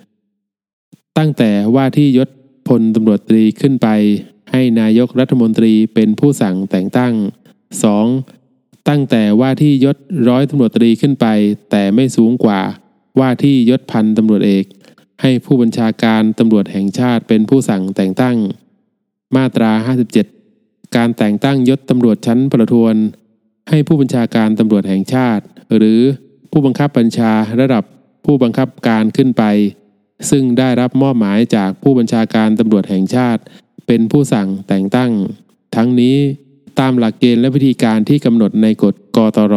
[0.00, 1.18] 1.
[1.18, 2.28] ตั้งแต่ว่าที่ยศ
[2.68, 3.88] พลตำรวจตรีขึ้นไป
[4.52, 7.14] ให้นายกรัฐมนตรีเป็นผู้สั่งแต่งตั้ง
[8.00, 8.88] 2.
[8.88, 9.96] ตั้งแต่ว่าที่ยศ
[10.28, 11.26] ร้อยตำรวจตรีขึ้นไป
[11.70, 12.60] แต่ไม่สูงกว่า
[13.18, 14.64] ว่าที่ยศพันตำรวจเอก
[15.22, 18.36] ให้ผู้บัญชาการตำรวจแห่งชาติเป็นผู้สั่งแต่งตั้ง
[19.36, 19.70] มาตรา
[20.34, 22.94] 57 การแต่งตั้งยศตำรวจชั้นประทวน
[23.68, 25.44] ให้ผู้บัญชาการตำรวจแห่งชาติ
[25.76, 26.00] หรือ
[26.50, 27.84] ผู้บังคับบัญชาระดับ
[28.24, 29.44] ผู้บังคับการขึ้นไป
[30.30, 33.42] ซึ่งได้รับมอบหมายจากผู้บัญชาการตำรวจแห่งชาติ
[33.86, 35.12] เป็นผู้สั่งแต่งตั้ง
[35.76, 36.16] ทั้งนี้
[36.80, 39.54] ตามหลักเกณฑ์และวิธีการที่กำหนดในกฎกตร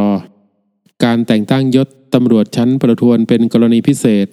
[1.04, 4.28] การแต่งตั้งยศตำรวจชั้นประทวนเป็นกรณีพิเศษ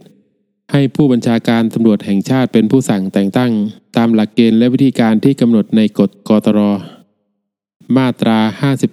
[0.72, 3.52] ให้ผู้บัญชาการตำรวจแห่งชาติเป็นผู้สั่งแต่งตั้ง
[3.96, 6.60] ตามหลักเกณฑ์และวิธีการที่กำหนดในกฎกตร
[7.96, 8.38] มาตรา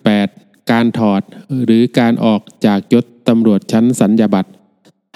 [0.10, 1.22] 58 การถอด
[1.66, 4.52] หรือการออกจากยศตำรวจชั้นสัญญาบัตร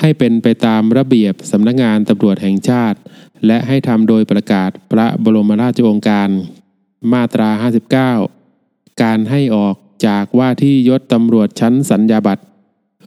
[0.02, 2.98] ให้เป็นไปตามระเบียบสำนักงานตำรวจแห่งชาติ
[3.46, 6.30] และให้ทำโดยประกาศพระบรมราชโองการ
[7.14, 7.50] มาตรา
[8.24, 9.76] 59 การให้ออก
[10.08, 12.44] จากว่าที่ยศตำรวจชั้นสัญญาบัตร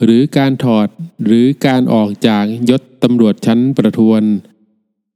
[0.05, 0.89] หรือการถอด
[1.27, 4.23] หรือการออกจากยศตำรวจชั้นประทวน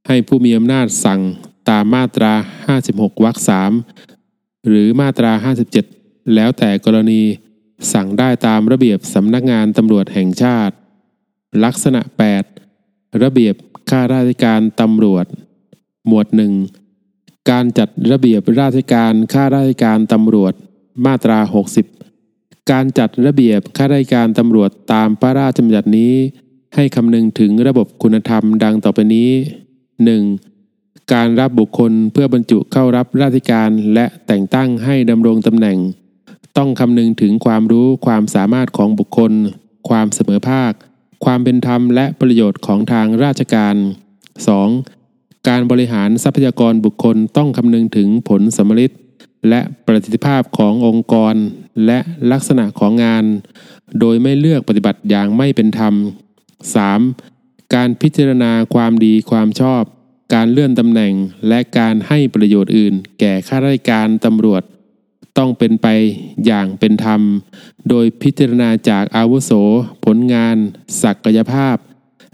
[0.07, 1.21] ให้ผู้มีอำนาจสั่ง
[1.69, 2.33] ตามมาตรา
[2.79, 3.71] 56วรรคสาม
[4.67, 5.31] หรือมาตรา
[5.83, 7.21] 57 แล้วแต่กรณี
[7.93, 10.75] สั่งได้ตามระเบียบสำนักงานตำรวจแห่งชาติ
[11.63, 12.50] ลักษณะ 8
[13.23, 13.55] ระเบียบ
[13.89, 15.25] ข้าราชการตำรวจ
[16.07, 16.53] หมวดหนึ่ง
[17.51, 20.53] การจัดระเบียบราชการข้าราชการตำรวจ
[21.05, 21.39] มาตรา
[22.05, 26.13] 60 การจัดระเบียบข้าราชการตำรวจตามพระราชบัญญัตินี้
[26.75, 29.29] ให้คำนึงถึงระบบคุณธรรมดังต่อไปนี้
[30.01, 31.13] 1.
[31.13, 35.77] การรับบุคคลเพื่อบรรจุเข้ารับราชการและแต่งตั้งให้ดำรงตำแหน่ง
[36.57, 39.31] ต้องคำนึงถึงความรู้ความสามารถของบุคคล
[39.89, 40.73] ความเสมอภาค
[41.25, 43.75] ความเป็นธรรมและประโยชน์ของทางราชการ
[44.41, 45.47] 2.
[45.47, 48.99] การบริหารทรัพยากรบุคคลต้องคำนึงถึงผลสมฤทธิ์
[49.49, 51.35] และประสิทธิภาพขององค์กร
[51.85, 51.99] และ
[52.31, 53.25] ลักษณะของงาน
[53.99, 55.93] โดยไม่เลือกปฏิบัติอย่างไม่เป็นธรรม
[57.03, 57.73] 3.
[57.75, 59.83] การพิจารณาความดีความชอบ
[60.33, 61.13] การเลื่อนตำแหน่ง
[61.47, 64.63] และการให้ประโยชน์อื่น แก่ข้าราชการตำรวจ
[65.37, 65.87] ต้องเป็นไป
[66.45, 67.21] อย่างเป็นธรรม
[67.89, 69.51] โดยพิจารณาจากอาวุโส
[70.05, 70.57] ผลงาน
[71.03, 71.75] ศักยภาพ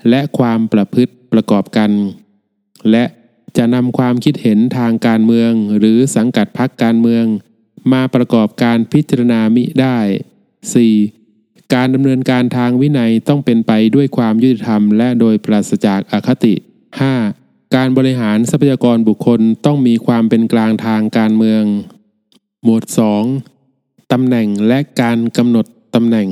[0.10, 1.92] และความประพฤติประกอบกัน
[2.92, 3.06] และ
[3.58, 7.26] จะนำความคิดเห็นทางการเมืองหรือสังกัดพักการเมือง
[7.94, 9.98] มาประกอบการพิจารณามิได้
[11.06, 11.74] 4.
[11.74, 16.54] การดำเนินการทางวินัยต้องเป็นไปด้วยความยุติธรรม และโดยปราศจากอคติ
[17.16, 17.76] 5.
[17.76, 21.64] การบริหารทรัพยากรบุคคลต้องมีความเป็นกลางทางการเมือง
[22.70, 22.86] หมวด
[23.48, 24.12] 2.
[24.12, 26.28] ตำแหน่งและการกำหนดตำแหน่ง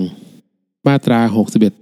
[0.88, 1.22] มาตรา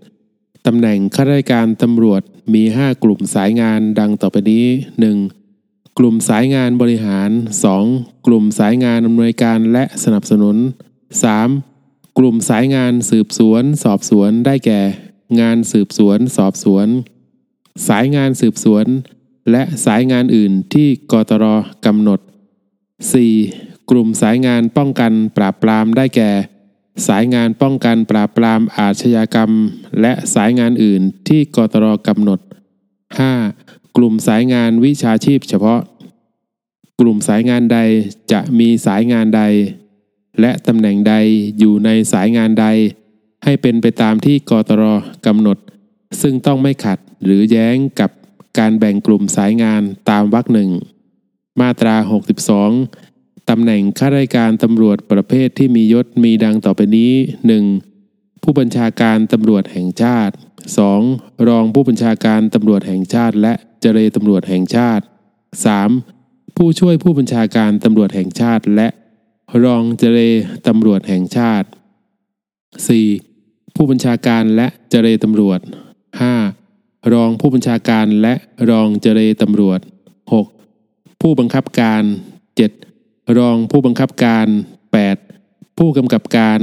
[0.01, 2.21] 61ตำแหน่งข้าราชการตำรวจ
[2.53, 4.65] มี 5 กลุ่มสายงานดังต่อไปนี้
[5.31, 5.97] 1.
[5.97, 7.29] กลุ่มสายงานบริหาร
[7.77, 8.25] 2.
[8.27, 10.57] กลุ่มสายงานอำนวยการและสนับสนุน
[11.37, 12.17] 3.
[12.17, 14.81] กลุ่มสายงานสืบสวนสอบสวนได้แก่
[15.41, 16.87] งานสืบสวนสอบสวน
[17.87, 18.85] สายงานสืบสวน
[19.51, 21.45] และสายงานอื่นที่กตร
[21.85, 23.72] กำหนด 4.
[23.89, 26.31] กลุ่มสายงานป้องกันปราบปรามได้แก่
[27.07, 29.51] สายงานป้องกันปราบปรามอาชญากรรม
[30.01, 32.39] และสายงานอื่นที่กตรกำหนด
[33.17, 33.97] 5.
[33.97, 35.81] กลุ่มสายงานวิชาชีพเฉพาะ
[36.99, 37.79] กลุ่มสายงานใด
[38.31, 39.43] จะมีสายงานใด
[40.41, 41.13] และตำแหน่งใด
[41.59, 42.67] อยู่ในสายงานใด
[43.43, 44.83] ให้เป็นไปตามที่กตร
[45.25, 45.57] กำหนด
[46.21, 48.11] ซึ่งต้องไม่ขัดหรือแย้งกับ
[48.57, 50.69] การแบ่งกลุ่มสายงานตามวรรคหนึ่ง
[51.61, 51.95] มาตรา
[52.59, 53.12] 62
[53.49, 57.13] ตำแหน่งข้าราชการตำรวจประเภทที่มียศมีดังต่อไปนี้
[57.77, 58.43] 1.
[58.43, 60.33] ผู้บัญชาการตำรวจแห่งชาติ
[60.89, 61.47] 2.
[61.47, 65.03] รองผู้บัญชาการตำรวจแห่งชาติ และเจรตำรวจแห่งชาติ
[65.79, 66.57] 3.
[66.57, 68.87] ผู้ช่วยผู้บัญชาการตำรวจแห่งชาติ และ
[69.65, 70.19] รองเจร
[70.67, 71.67] ตำรวจแห่งชาติ
[73.11, 73.75] 4.
[73.75, 75.59] ผู้บัญชาการและเจรตำรวจ
[76.35, 77.13] 5.
[77.13, 78.33] รองผู้บัญชาการและ
[78.69, 79.79] รองเจรตำรวจ
[80.51, 81.21] 6.
[81.21, 82.92] ผู้บังคับการ 7.
[83.37, 84.47] รองผู้บังคับการ
[85.11, 85.77] 8.
[85.77, 86.61] ผู้กำกับการ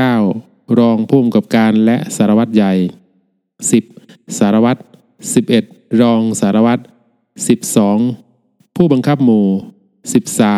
[0.00, 0.78] 9.
[0.78, 2.72] รองผู้กำกับการและสารวัตรใหญ่
[3.56, 4.38] 10.
[4.38, 4.80] สารวัตร
[5.40, 6.00] 11.
[6.00, 6.82] รองสารวัตร
[7.98, 8.76] 12.
[8.76, 9.46] ผู้บังคับหมู่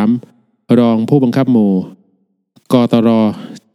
[0.00, 0.78] 13.
[0.78, 1.72] รองผู้บังคับหมู่
[2.72, 3.08] กตร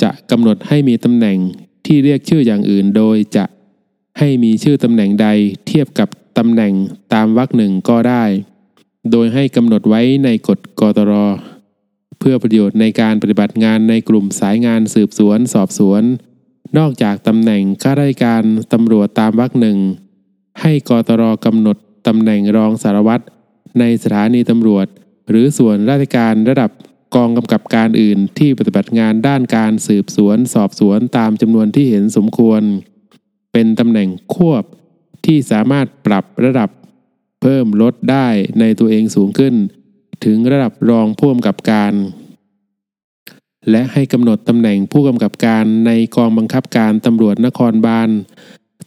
[0.01, 1.37] จะกำหนดให้มีตำแหน่ง
[1.85, 3.45] ที่เรียกชื่ออย่างอื่นโดยจะ
[4.19, 5.27] ให้มีชื่อตำแหน่งใด
[5.67, 6.73] เทียบกับตำแหน่ง
[7.13, 8.25] ตามวรรคหนึ่งก็ได้
[9.11, 11.13] โดยให้กำหนดไว้ในกฎกตร
[12.21, 16.03] เพื่อประโยชน์ในการปฏิบัติงานในกลุ่มสายงานสืบสวน สอบสวน
[16.77, 19.77] นอกจากตำแหน่งข้าราชการตำรวจตามวรรคหนึ่ง
[20.61, 23.25] ให้กตรกำหนดตำแหน่งรองสารวัตร
[23.79, 24.87] ในสถานีตำรวจ
[25.29, 26.71] หรือส่วนราชการระดับ
[27.15, 32.61] กองกำกับการอื่นที่ปฏิบัติงานด้านการสืบสวน สอบสวนตามจำนวนที่เห็นสมควร
[33.53, 34.63] เป็นตำแหน่งควบ
[35.25, 36.69] ที่สามารถปรับระดับ
[37.41, 38.27] เพิ่มลดได้
[38.59, 39.55] ในตัวเองสูงขึ้น
[40.25, 41.93] ถึงระดับรองผู้กำกับการ
[43.71, 48.09] และให้กำหนดตำแหน่งผู้กำกับการในกองบังคับการตำรวจนครบาล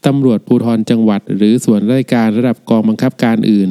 [0.06, 3.70] ตำรวจภูธรจังหวัด หรือส่วนราชการระดับกองบังคับการอื่น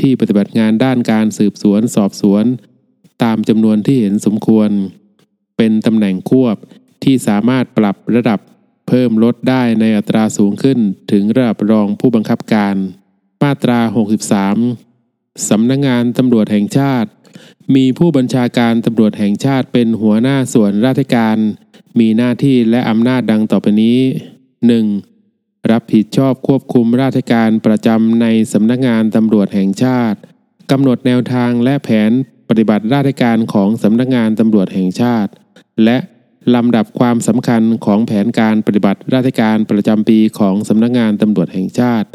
[0.00, 2.44] ที่ปฏิบัติงานด้านการสืบสวนสอบสวน
[3.22, 4.70] ตามจำนวนที่เห็นสมควร
[5.56, 6.56] เป็นตำแหน่งควบ
[7.04, 8.40] ที่สามารถปรับระดับ
[8.88, 10.78] เพิ่มลดได้ในอัตราสูงขึ้น
[11.12, 12.74] ถึงระดับรองผู้บังคับการ
[13.42, 13.80] มาตรา
[14.38, 14.89] 63
[15.48, 17.10] สำนักงงานตำรวจแห่งชาติ
[17.74, 21.36] มีผู้บัญชาการตำรวจแห่งชาติเป็นหัวหน้าส่วนราชการ
[21.98, 23.98] มีหน้าที่และอำนาจดังต่อไปนี้
[24.86, 25.70] 1.
[25.70, 30.18] รับผิดชอบควบคุมราชการประจำในสำนักงานตำรวจแห่งชาติ
[30.70, 32.10] กำหนดแนวทางและแผน
[32.48, 35.30] ปฏิบัติราชการของสำนักงานตำรวจแห่งชาติ
[35.84, 35.98] และ
[36.54, 42.08] ลำดับความสำคัญของแผนการปฏิบัติราชการประจำปีของสำนักงานตำรวจแห่งชาติ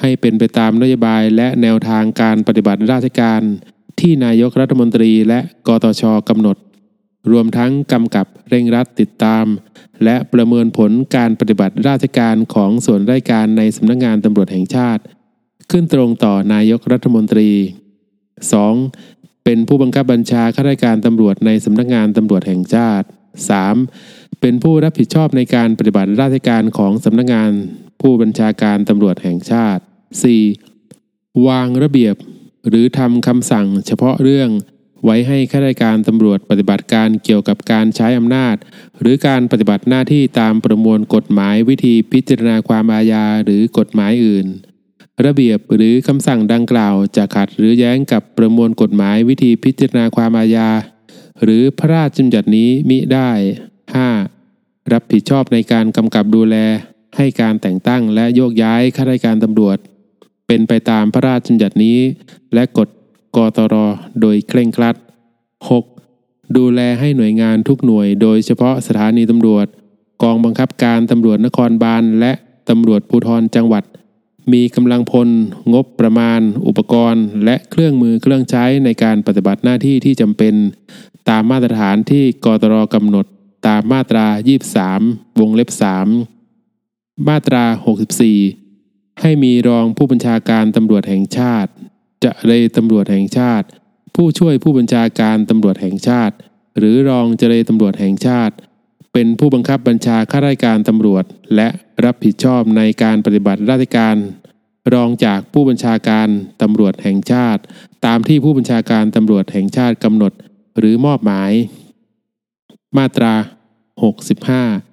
[0.00, 3.42] ให้เป็นไปตามนโยบายและแนวทางการปฏิบัติราชการ
[4.00, 6.56] ที่นายกรัฐมนตรีและกตชกำหนด
[7.32, 9.46] รวมทั้งกำกับเร่งรัดติดตาม
[10.04, 15.02] และประเมินผลการปฏิบัติราชการของส่วนราชการในสำนักงานตำรวจแห่งชาติ
[15.70, 17.50] ขึ้นตรงต่อนายกรัฐมนตรี
[18.68, 19.44] 2.
[19.44, 23.06] เป็นผู้บังคับบัญชาข้าราชการตำรวจในสำนักงานตำรวจแห่งชาติ
[23.72, 24.40] 3.
[24.40, 27.50] เป็นผู้รับผิดชอบในการปฏิบัติราชการของสำนักงาน
[28.00, 29.82] ผู้บัญชาการตำรวจแห่งชาติ
[30.62, 31.46] 4.
[31.46, 32.16] วางระเบียบ
[32.68, 34.50] หรือทำคำสั่งเฉพาะเรื่อง
[35.04, 38.56] ไว้ให้ข้าราชการตำรวจปฏิบัติการเกี่ยวกับการใช้อำนาจ
[39.00, 44.46] หรือการปฏิบัติหน้าที่ตามประมวลกฎหมายวิธีพิจารณาความอาญาหรือกฎหมายอื่น
[45.24, 50.70] ระเบียบหรือคำสั่งดังกล่าวจะขัดหรือแย้งกับประมวลกฎหมายวิธีพิจารณาความอาญา
[51.42, 53.30] หรือพระราชบัญญัตินี้มิได้
[54.12, 54.92] 5.
[54.92, 56.56] รับผิดชอบในการกำกับดูแล
[57.16, 59.78] ให้การแต่งตั้งและโยกย้ายข้าราชการตำรวจ
[60.46, 61.98] เป็นไปตามพระราชบัญญัตินี้
[62.54, 62.88] และกฎ
[63.36, 63.74] กตร
[64.20, 64.96] โดยเคร่งครัด
[65.96, 66.56] 6.
[66.56, 69.66] ดูแลให้หน่วยงานทุกหน่วย โดยเฉพาะสถานีตำรวจ
[70.22, 72.32] กองบังคับการตำรวจนครบาลและ
[72.68, 73.84] ตำรวจภูธรจังหวัด
[74.52, 75.28] มีกำลังพล
[75.74, 80.54] งบประมาณ อุปกรณ์ และเครื่องมือเครื่องใช้ในการปฏิบัติหน้าที่ที่จำเป็น
[81.28, 83.26] ตามมาตรฐานที่กตรกำหนด
[83.66, 84.26] ตามมาตรา
[84.82, 85.70] 23 วงเล็บ
[86.48, 87.64] 3 มาตรา
[88.16, 88.65] 64
[89.20, 91.70] ให้มีรองผู้บัญชาการตำรวจแห่งชาติ
[92.24, 93.66] จะเลยตำรวจแห่งชาติ
[94.14, 96.34] ผู้ช่วยผู้บัญชาการตำรวจแห่งชาติ
[96.78, 98.54] หรือรองเจรตำรวจแห่งชาติ
[99.12, 101.24] เป็นผู้บังคับบัญชาข้าราชการตำรวจ
[101.56, 101.68] และ
[102.04, 104.16] รับผิดชอบในการปฏิบัติราชการ
[104.94, 106.28] รองจากผู้บัญชาการ
[106.62, 107.62] ตำรวจแห่งชาติ
[108.06, 110.32] ตามที่ผู้บัญชาการตำรวจแห่งชาติกำหนด
[110.78, 111.52] หรือมอบหมาย
[112.96, 113.34] มาตรา
[114.12, 114.85] 65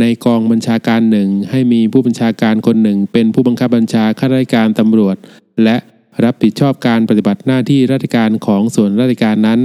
[0.00, 5.16] ในกองบัญชาการหนึ่งให้มีผู้บัญชาการคนหนึ่ง เป็นผู้บังคับบัญชาข้าราชการตำรวจ
[5.64, 5.76] และ
[6.24, 9.60] รับผิดชอบการปฏิบัติหน้าที่ราชการของส่วนราชการนั้น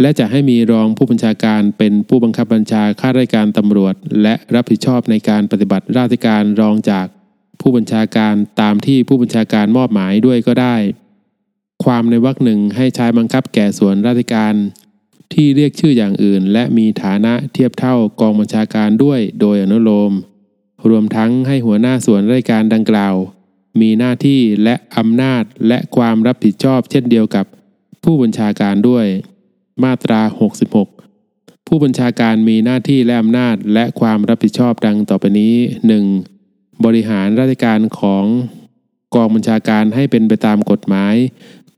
[0.00, 7.06] และจะให้มีรองผู้บัญชาการเป็นผู้บังคับบัญชาข้าราชการตำรวจ และรับผิดชอบในการปฏิบัติราชการรองจาก
[7.60, 10.76] ผู้บัญชาการตามที่ผู้บัญชาการมอบหมายด้วยก็ได้
[11.84, 14.54] ความในวรรคหนึ่งให้ใช้บังคับแก่ส่วนราชการ
[15.32, 20.12] ที่เรียกชื่ออย่างอื่น และมีฐานะเทียบเท่ากองบัญชาการด้วยโดยอนุโลม
[20.88, 23.14] รวมทั้งให้หัวหน้าส่วนราชการดังกล่าว
[23.80, 27.46] มีหน้าที่และอำนาจและความรับผิดชอบเช่นเดียวกับ
[28.04, 29.06] ผู้บัญชาการด้วย
[29.82, 30.20] มาตรา
[30.94, 35.54] 66 ผู้บัญชาการมีหน้าที่และอำนาจและความรับผิดชอบดังต่อไปนี้
[36.18, 36.84] 1.
[36.84, 38.24] บริหารราชการของ
[39.14, 41.14] กองบัญชาการให้เป็นไปตามกฎหมาย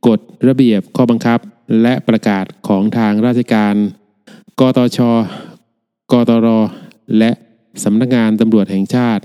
[0.06, 1.40] กฎระเบียบข้อบังคับ
[1.80, 3.74] และประกาศของทางราชการ
[4.60, 4.98] กตช
[6.12, 6.48] กตร
[7.18, 7.30] และ
[7.84, 9.22] สำนักงานตำรวจแห่งชาติ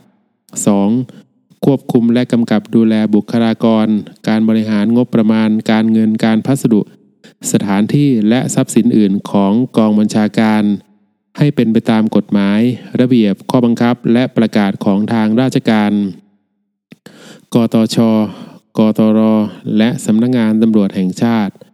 [0.81, 1.65] 2.
[1.65, 3.88] ควบคุมและกำกับดูแลบุคลากร
[4.27, 6.81] การบริหารงบประมาณ การเงินการพัสดุ
[7.51, 10.63] สถานที่และทรัพย์สินอื่นของกองบัญชาการ
[11.38, 12.60] ให้เป็นไปตามกฎหมาย
[12.99, 15.91] ระเบียบข้อบังคับและประกาศของทางราชการ
[17.53, 17.97] กตช
[18.77, 19.19] กตร
[19.77, 21.66] และสำนักงานตำรวจแห่งชาติ 3.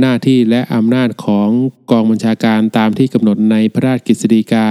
[0.00, 1.48] หน้าที่และอำนาจของ
[1.90, 4.66] กองบัญชาการตามที่กำหนดในพระราชกฤษฎีกา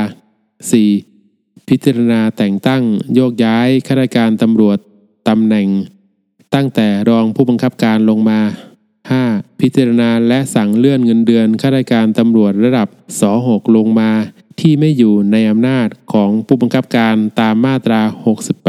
[1.02, 1.68] 4.
[1.68, 4.78] พิจารณาแต่งตั้งโยกย้ายข้าราชการตำรวจ
[5.28, 5.68] ตำแหน่ง
[6.54, 8.40] ตั้งแต่รองผู้บังคับการลงมา
[9.02, 9.62] 5.
[9.62, 12.88] พิจารณาและสั่งเลื่อนเงินเดือนข้าราชการตำรวจระดับ
[13.22, 14.12] ส6ลงมา
[14.60, 18.02] ที่ไม่อยู่ในอำนาจของผู้บังคับการตามมาตรา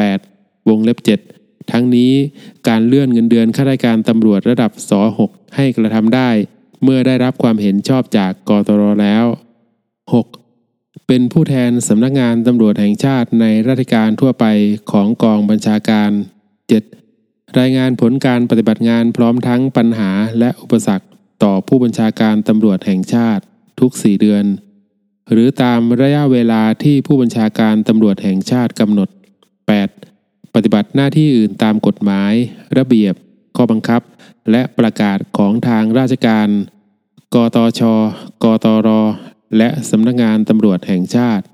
[0.01, 1.40] 68 วงเล็บ 7
[1.73, 2.13] ทั้งนี้
[2.69, 4.93] การเลื่อนเงินเดือนข้าราชการตำรวจระดับส
[5.25, 6.31] 6ให้กระทำได้
[6.83, 9.25] เมื่อได้รับความเห็นชอบจากกตรแล้ว
[10.35, 11.07] 6.
[11.07, 14.45] เป็นผู้แทนสำนักงานตำรวจแห่งชาติในราชการทั่วไป
[14.91, 16.11] ของกองบัญชาการ
[16.85, 17.59] 7.
[17.59, 21.07] รายงานผลการปฏิบัติงานพร้อมทั้งปัญหาและอุปสรรค
[21.43, 23.43] ต่อผู้บัญชาการตำรวจแห่งชาติ
[23.81, 24.45] ทุก 4 เดือน
[25.31, 29.09] หรือตามระยะเวลาที่ผู้บัญชาการตำรวจแห่งชาติกำหนด
[29.87, 30.10] 8.
[30.55, 32.33] ปฏิบัติหน้าที่อื่นตามกฎหมาย
[32.79, 33.15] ระเบียบ
[33.57, 34.03] ข้อบังคับ
[34.51, 36.49] และประกาศของทางราชการ
[37.35, 37.81] กตช
[38.45, 38.89] กตร
[39.59, 41.47] และสำนักงานตำรวจแห่งชาติ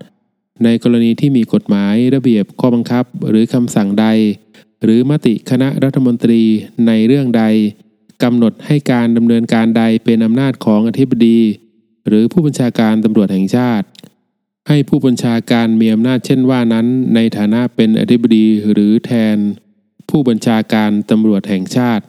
[0.65, 4.07] ในกรณีที่มีกฎหมายระเบียบข้อบังคับหรือคำสั่งใด
[4.85, 6.43] หรือมติคณะรัฐมนตรี
[6.87, 7.45] ในเรื่องใด
[8.23, 11.41] กำหนดให้การดำเนินการใดเป็นอำนาจของอธิบดี
[12.09, 13.87] หรือผู้บัญชาการตำรวจแห่งชาติ
[14.69, 19.37] ให้ผู้บัญชาการมีอำนาจเช่นว่านั้น ในฐานะเป็นอธิบดีหรือแทน
[20.11, 22.05] ผู้บัญชาการตำรวจแห่งชาติ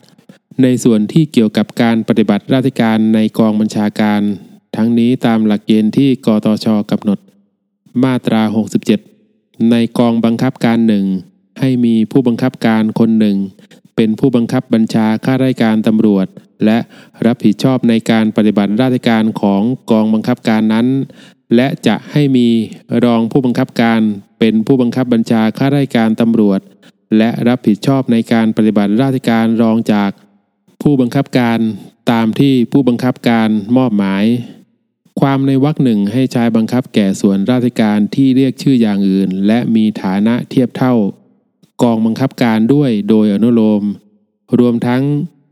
[0.61, 4.21] ในส่วนที่เกี่ยวกับการปฏิบัติราชการในกองบัญชาการ
[4.75, 7.19] ทั้งนี้ตามหลักเกณฑ์ที่กตชกำหนด
[8.03, 8.41] มาตรา
[9.05, 11.05] 67 ในกองบังคับการหนึ่ง
[11.59, 13.37] ให้มีผู้บังคับการคนหนึ่ง
[13.95, 16.27] เป็นผู้บังคับบัญชาข้าราชการตำรวจ
[16.65, 16.77] และ
[17.25, 20.87] รับผิดชอบในการปฏิบัติราชการของกองบังคับการนั้น
[21.55, 22.47] และจะให้มี
[23.03, 24.01] รองผู้บังคับการ
[24.39, 26.59] เป็นผู้บังคับบัญชาข้าราชการตำรวจ
[27.17, 30.11] และรับผิดชอบในการปฏิบัติราชการรองจาก
[30.81, 31.59] ผู้บังคับการ
[32.11, 34.25] ตามที่ผู้บังคับการมอบหมาย
[35.19, 40.93] ความในวรรคหนึ่งให้ใช้บังคับแก่ส่วนราชการที่เรียกชื่ออย่างอื่น และมีฐานะเทียบเท่า
[41.83, 43.83] กองบังคับการด้วยโดยอนุโลม
[44.59, 45.03] รวมทั้ง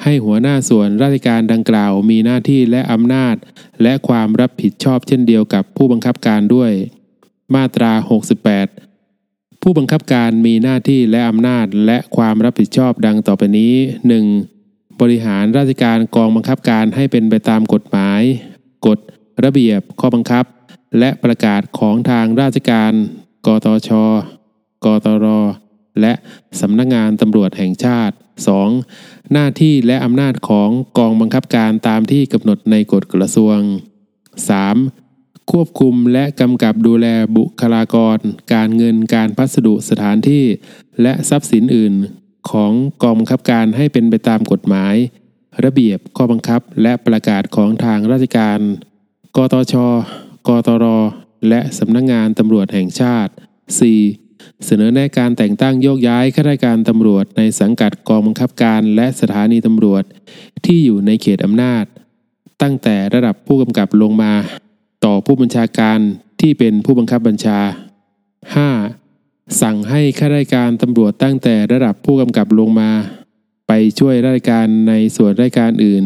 [0.05, 3.35] ให้หัวหน้าส่วนราชการดังกล่าวมีหน้าที่และอำนาจ
[3.83, 6.71] และความรับผิดชอบเช่นเดียวกับผู้บังคับการด้วย
[7.55, 7.91] มาตรา
[8.77, 13.73] 68 ผู้บังคับการมีหน้าที่และอำนาจและความรับผิดชอบดังต่อไปนี้
[14.37, 14.99] 1.
[15.01, 18.21] บริหารราชการกองบังคับการให้เป็นไปตามกฎหมาย
[18.85, 18.99] กฎ
[19.43, 20.45] ระเบียบ ข้อบังคับ
[20.99, 22.91] และประกาศของทางราชการ
[23.45, 23.89] กตช
[24.85, 25.25] กตร
[26.01, 26.13] และ
[26.59, 29.31] สำนักงานตำรวจแห่งชาติ 2.
[29.31, 33.57] หน้าที่และอำนาจของกองบังคับการตามที่กำหนดในกฎกระทรวง
[34.75, 35.51] 3.
[35.51, 38.17] ควบคุมและกำกับดูแลบุคลากร
[38.53, 40.45] การเงินการพัสดุสถานที่
[41.01, 41.93] และทรัพย์สินอื่น
[42.51, 42.71] ของ
[43.03, 44.95] กองบังคับการให้เป็นไปตามกฎหมาย
[45.65, 48.59] ระเบียบข้อบังคับและประกาศของทางราชการ
[49.35, 49.75] กตช
[50.47, 50.85] กตร
[51.49, 53.31] และสำนักงงานตำรวจแห่งชาติ
[53.79, 54.24] 4.
[54.65, 60.03] เสนอแนะการแต่งตั้งโยกย้ายข้าราชการตำรวจในสังกัดกองบังคับการและสถานีตำรวจ
[60.65, 61.85] ที่อยู่ในเขตอำนาจ
[62.61, 64.33] ตั้งแต่ระดับผู้กำกับลงมา
[65.05, 65.99] ต่อผู้บัญชาการ
[66.41, 67.59] ที่เป็นผู้บังคับบัญชา
[68.79, 69.61] 5.
[69.61, 72.91] สั่งให้ข้าราชการตำรวจตั้งแต่ระดับผู้กำกับลงมา
[73.67, 76.03] ไปช่วยราชการในส่วนราชการอื่น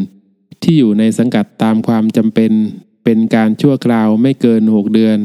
[0.63, 2.51] ที่อยู่ในสังกัดตามความจำเป็น
[3.03, 5.19] เป็นการชั่วคราวไม่เกิน 6 เดือน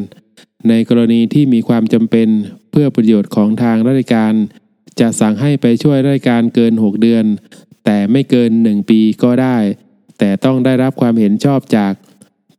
[0.68, 2.29] ในกรณีที่มีความจำเป็น
[2.70, 4.35] เพื่อประโยชน์ของทางราชการ
[5.00, 7.24] จะสั่งให้ไปช่วยราชการเกิน 6 เดือน
[7.85, 9.57] แต่ไม่เกิน 1 ปีก็ได้
[10.18, 11.92] แต่ต้องได้รับความเห็นชอบจาก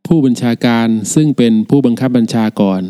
[0.06, 2.82] ผู้บัญชาการซึ่งเป็นผู้บังคับบัญชาก่อน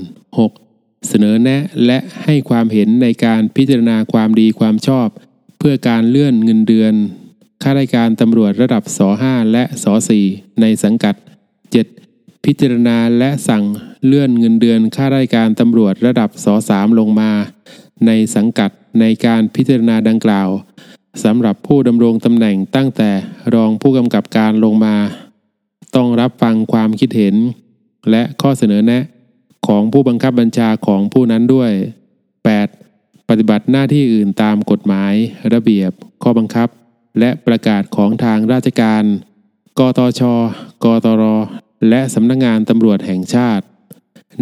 [0.51, 1.09] 6.
[1.09, 5.09] เสนอแนะและให้ความเห็นในการพิจารณาความดีความชอบ
[5.59, 6.95] เพื่อการเลื่อนเงินเดือน
[7.63, 9.87] ข้าราชการตำรวจระดับส 5 และส
[10.23, 12.06] 4 ในสังกัด 7.
[12.51, 13.65] พิจารณาและสั่ง
[14.05, 17.31] เลื่อนเงินเดือนข้าราชการตำรวจระดับส3ลงมา
[18.07, 20.49] ในสังกัดในการพิจารณาดังกล่าว
[21.25, 23.11] สำหรับผู้ดำรงตำแหน่งตั้งแต่
[23.55, 24.97] รองผู้กำกับการลงมา
[25.97, 27.35] ต้องรับฟังความคิดเห็น
[28.11, 29.05] และข้อเสนอแนะ
[29.67, 31.73] ของผู้บังคับบัญชาของผู้นั้นด้วย
[32.51, 33.29] 8.
[33.29, 35.15] ปฏิบัติหน้าที่อื่นตามกฎหมาย
[35.53, 35.91] ระเบียบ
[36.23, 36.69] ข้อบังคับ
[37.19, 39.05] และประกาศของทางราชการ
[39.79, 40.23] กตช
[40.85, 41.25] กตร
[41.89, 43.65] และสำนักงงานตำรวจแห่งชาติ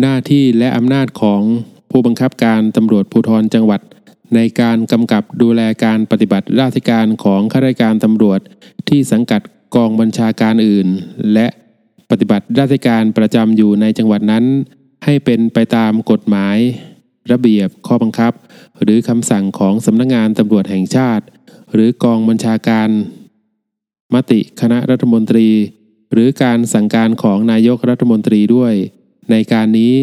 [0.00, 1.42] หน้าที่และอำนาจของ
[1.90, 3.80] ผู้บังคับการตำรวจภูธรจังหวัด
[4.34, 8.40] ในการกำกับดูแลการปฏิบัติราชการของข้าราชการตำรวจ
[8.88, 9.40] ที่สังกัด
[9.74, 10.88] กองบัญชาการอื่น
[11.34, 11.46] และ
[12.10, 14.44] ปฏิบัติราชการประจำอยู่ในจังหวัดนั้น
[15.04, 16.56] ให้เป็นไปตามกฎหมาย
[17.32, 18.32] ระเบียบข้อบังคับ
[18.82, 21.24] หรือคำสั่งของสำนักงงานตำรวจแห่งชาติ
[21.72, 22.88] หรือกองบัญชาการ
[24.14, 25.48] มติคณะรัฐมนตรี
[26.14, 28.74] หรือการสั่งการของนายกรัฐมนตรีด้วย
[29.30, 29.94] ในการนี้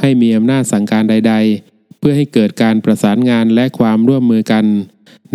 [0.00, 1.34] ให้มีอำนาจสั่งการใด
[1.66, 4.64] ๆ เพื่อให้เกิดการประสานงานและความร่วมมือกัน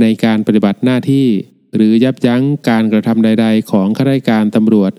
[0.02, 1.28] ในการปฏิบัติหน้าที่
[1.76, 4.91] หรือยับยั้งการกระทำใด ๆ ของข้าราชการตำรวจ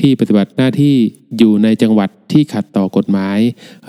[0.00, 0.96] ที่ปฏิบัติหน้าที่
[1.38, 3.38] อยู่ในจังหวัดที่ขัดต่อกฎหมาย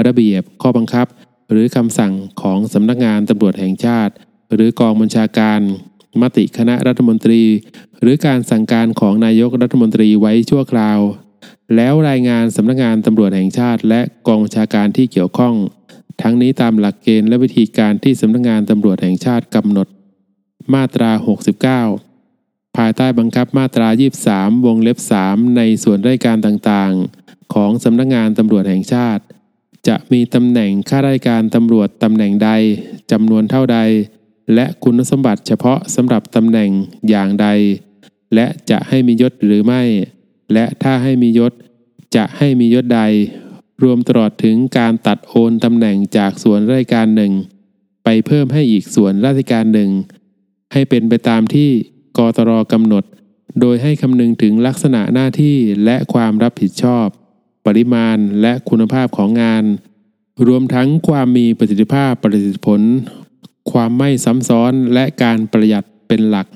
[0.06, 1.08] ระเบียบข้อบังคับ
[1.52, 4.14] หรือคำสั่งของสำนักงานตำรวจแห่งชาติ
[4.54, 5.60] หรือกองบัญชาการ
[6.22, 7.42] มติคณะรัฐมนตรี
[8.02, 11.00] หรือการสั่งการของนายกรัฐมนตรีไว้ชั่วคราว
[11.76, 15.56] แล้วรายงานสำนักงานตำรวจแห่งชาติ และกองบัญชาการที่เกี่ยวข้อง
[16.22, 19.88] ทั้งนี้ตามหลักเกณฑ์และวิธีการที่สำนักงานตำรวจแห่งชาติกำหนด
[20.74, 21.12] มาตรา
[21.94, 23.88] 69 ภายใต้บังคับมาตรา
[24.28, 24.98] 23 วงเล็บ
[25.28, 29.24] 3 ในส่วนราชการต่างๆ ของสำนักงงานตำรวจแห่งชาติ
[29.88, 32.50] จะมีตำแหน่งข้าราชการตำรวจตำแหน่งใด
[33.12, 33.78] จำนวนเท่าใด
[34.54, 36.70] และคุณสมบัติเฉพาะสำหรับตำแหน่ง
[37.10, 37.48] อย่างใด
[38.36, 39.84] และจะให้มียศหรือไม่
[40.54, 41.54] และถ้าให้มียศ
[42.16, 43.02] จะให้มียศใด
[43.84, 47.34] รวมตลอดถึงการตัดโอนตำแหน่งจากส่วนราชการหนึ่ง
[48.04, 49.90] ไปเพิ่มให้อีกส่วนราชการหนึ่ง
[50.74, 51.70] ให้เป็นไปตามที่
[52.18, 53.04] กตรกำหนด
[53.60, 57.08] โดยให้คำนึงถึงลักษณะหน้าที่และความรับผิดชอบ
[57.66, 59.64] ปริมาณและคุณภาพของงาน
[60.48, 62.82] รวมทั้งความมีประสิทธิภาพประสิทธิผล
[63.72, 66.48] ความไม่ซ้ำซ้อนและการประหยัดเป็นหลัก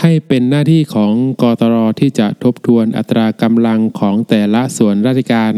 [0.00, 5.52] ให้เป็นหน้าที่ของกตรที่จะทบทวนอัตรากำลังของแต่ละส่วนราชการ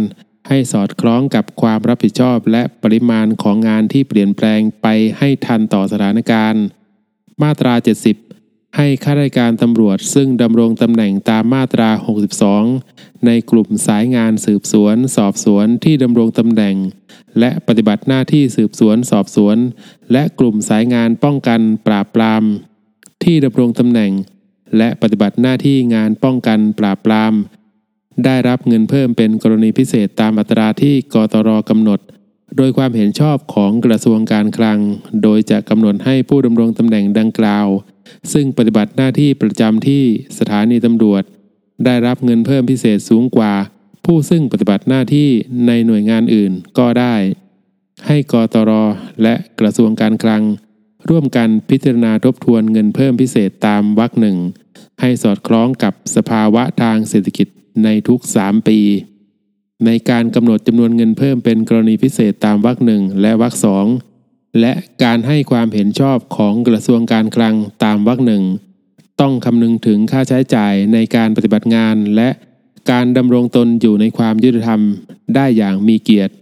[0.49, 4.87] ให้สอดคล้องกับความรับผิดชอบและปริมาณของงานที่เปลี่ยนแปลงไป
[5.19, 6.65] ให้ทันต่อสถานการณ์
[7.43, 7.75] มาตรา
[8.07, 8.26] 70
[8.77, 11.91] ให้ข้าราชการตำรวจซึ่งดำรงตำแหน่งตามมาตรา
[12.59, 16.77] 62 ในกลุ่มสายงานสืบสวน สอบสวนที่ดำรงตำแหน่ง
[17.39, 19.57] และปฏิบัติหน้าที่สืบสวน สอบสวน
[20.13, 22.43] และกลุ่มสายงานป้องกันปราบปราม
[23.25, 24.13] ที่ดำรงตำแหน่ง
[24.77, 27.33] และปฏิบัติหน้าที่งานป้องกันปราบปราม
[28.25, 32.01] ได้รับเงินเพิ่มเป็นกรณีพิเศษตามอัตราที่กตรกำหนด
[32.57, 34.79] โดยความเห็นชอบของกระทรวงการคลัง
[35.23, 37.69] โดยจะกำหนดให้ผู้ดำรงตำแหน่งดังกล่าว
[38.33, 40.03] ซึ่งปฏิบัติหน้าที่ประจำที่
[40.39, 41.23] สถานีตำรวจ
[41.85, 43.53] ได้รับเงินเพิ่มพิเศษสูงกว่า
[44.05, 45.29] ผู้ซึ่งปฏิบัติหน้าที่
[45.67, 47.15] ในหน่วยงานอื่นก็ได้
[48.07, 48.71] ให้กตร
[49.23, 50.43] และกระทรวงการคลัง
[51.09, 54.37] ร่วมกันพิจารณาทบทวนเงินเพิ่มพิเศษตามวรรคหนึ่ง
[55.01, 57.49] ให้สอดคล้องกับสภาวะทางเศรษฐกิจ
[57.85, 58.81] ในทุก 3 ปี
[59.87, 63.87] ในการกำหนดจำนวนเงินเพิ่มเป็นกรณีพิเศษตามวรรคหนึ่งและวรรคสอง
[64.61, 64.73] และ
[65.05, 67.55] การให้ความเห็นชอบของกระทรวงการคลัง
[67.85, 68.43] ตามวรรคหนึ่ง
[69.21, 72.29] ต้องคำนึงถึงค่าใช้จ่ายในการปฏิบัติงาน และ
[72.91, 74.81] การดำรงตนอยู่ในความยุติธรรม
[75.35, 76.35] ได้อย่างมีเกียรติ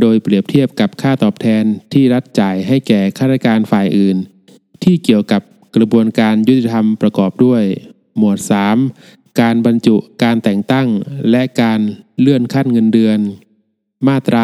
[0.00, 4.16] โดยเปรียบเทียบกับค่าตอบแทนที่รัฐจ่ายให้แก่ข้าราชการฝ่ายอื่น
[4.82, 5.42] ที่เกี่ยวกับ
[5.76, 7.62] กระบวนการยุติธรรมประกอบด้วย
[8.16, 8.38] หมวด
[8.88, 10.88] 3 การบรรจุการแต่งตั้ง
[11.30, 11.80] และการ
[12.20, 13.18] เลื่อนขั้นเงินเดือน
[14.06, 14.42] มาตรา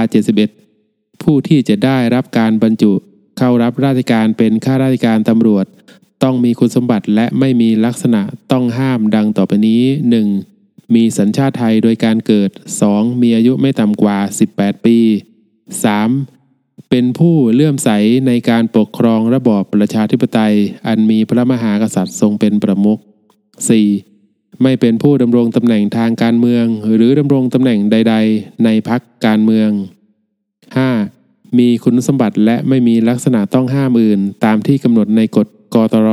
[0.60, 2.92] 71 ผู้ที่จะได้รับการบรรจุ
[3.38, 5.66] เข้ารับราชการเป็นข้าราชการตำรวจ
[6.22, 8.22] ต้องมีคุณสมบัติและไม่มีลักษณะ
[8.52, 9.82] ต้องห้ามดังต่อไปนี้
[10.40, 10.94] 1.
[10.94, 12.50] มีสัญชาติไทยโดยการเกิด
[12.86, 13.22] 2.
[13.22, 14.18] มีอายุไม่ต่ำกว่า
[14.52, 14.98] 18 ปี
[16.14, 16.90] 3.
[16.90, 17.90] เป็นผู้เลื่อมใส
[18.26, 20.54] ในการปกครองระบอบประชาธิปไตย
[20.86, 22.98] อันมีพระมหากษัตริย์ทรงเป็นประมุข
[23.80, 24.62] 4.
[24.62, 29.70] ไม่เป็นผู้ดำรงตำแหน่งทางการเมือง หรือดำรงตำแหน่งใด ๆ ในพรรคการเมือง
[30.46, 31.13] 5.
[31.58, 36.10] มีคุณสมบัติและไม่มีลักษณะต้องห้ามอื่น ตามที่กำหนดในกฎกตร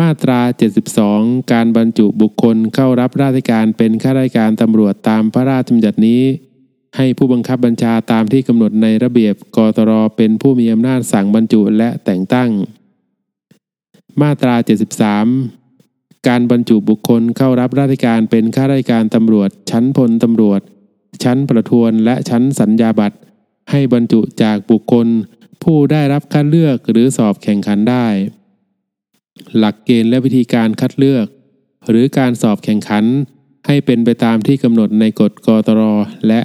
[0.00, 0.40] มาตรา
[0.96, 6.22] 72 การบรรจุบุคคลเข้ารับราชการเป็นข้าราชการตำรวจตามพระราชบัญญัตินี้
[6.96, 12.50] ให้ผู้บังคับบัญชาตามที่กำหนดในระเบียบกตรเป็นผู้มีอำนาจสั่งบรรจุและแต่งตั้ง
[14.22, 14.54] มาตรา
[15.40, 20.60] 73การบรรจุบุคคลเข้ารับราชการเป็นข้าราชการตำรวจ ชั้นพลตำรวจ
[21.22, 23.16] ชั้นประทวนและชั้นสัญญาบัตร
[23.70, 25.06] ให้บรรจุจากบุคคล
[25.62, 28.06] ผู้ได้รับคัดเลือกหรือสอบแข่งขันได้
[29.58, 31.26] หลักเกณฑ์และวิธีการคัดเลือก
[31.88, 33.04] หรือการสอบแข่งขัน
[33.66, 35.82] ให้เป็นไปตามที่กำหนดในกฎกตร
[36.28, 36.40] และ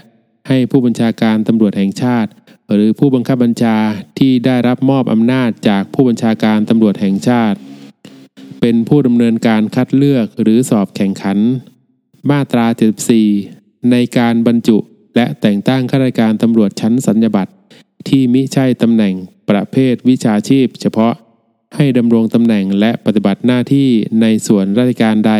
[0.47, 2.29] ให้ผู้บัญชาการตำรวจแห่งชาติ
[2.73, 3.77] หรือผู้บังคับบัญชา
[4.19, 7.57] ที่ได้รับมอบอำนาจจากผู้บัญชาการตำรวจแห่งชาติ
[8.61, 11.37] เป็นผู้ดำเนินการคัดเลือกหรือสอบแข่งขัน
[12.29, 12.65] มาตรา
[13.29, 14.77] 74 ในการบรรจุ
[15.15, 17.51] และแต่งตั้งข้าราชการตำรวจชั้นสัญญบัตร
[18.07, 19.13] ที่มิใช่ตำแหน่ง
[19.49, 21.13] ประเภทวิชาชีพ เฉพาะ
[21.75, 23.89] ให้ดำรงตำแหน่งและปฏิบัติหน้าที่
[24.21, 25.33] ในส่วนราชการใด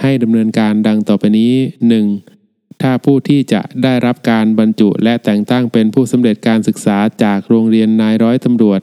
[0.00, 1.54] ให้ดำเนินการดังต่อไปนี้
[2.18, 2.82] 1.
[2.82, 8.80] ถ้าผู้ที่จะได้รับการบรรจุและแต่งตั้งเป็นผู้สำเร็จการศึกษาจากโรงเรียนนายร้อยตำรวจ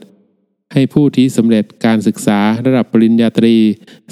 [0.73, 3.55] ให้ผู้ที่สำเร็จการศึกษาระดับปริญญาตรี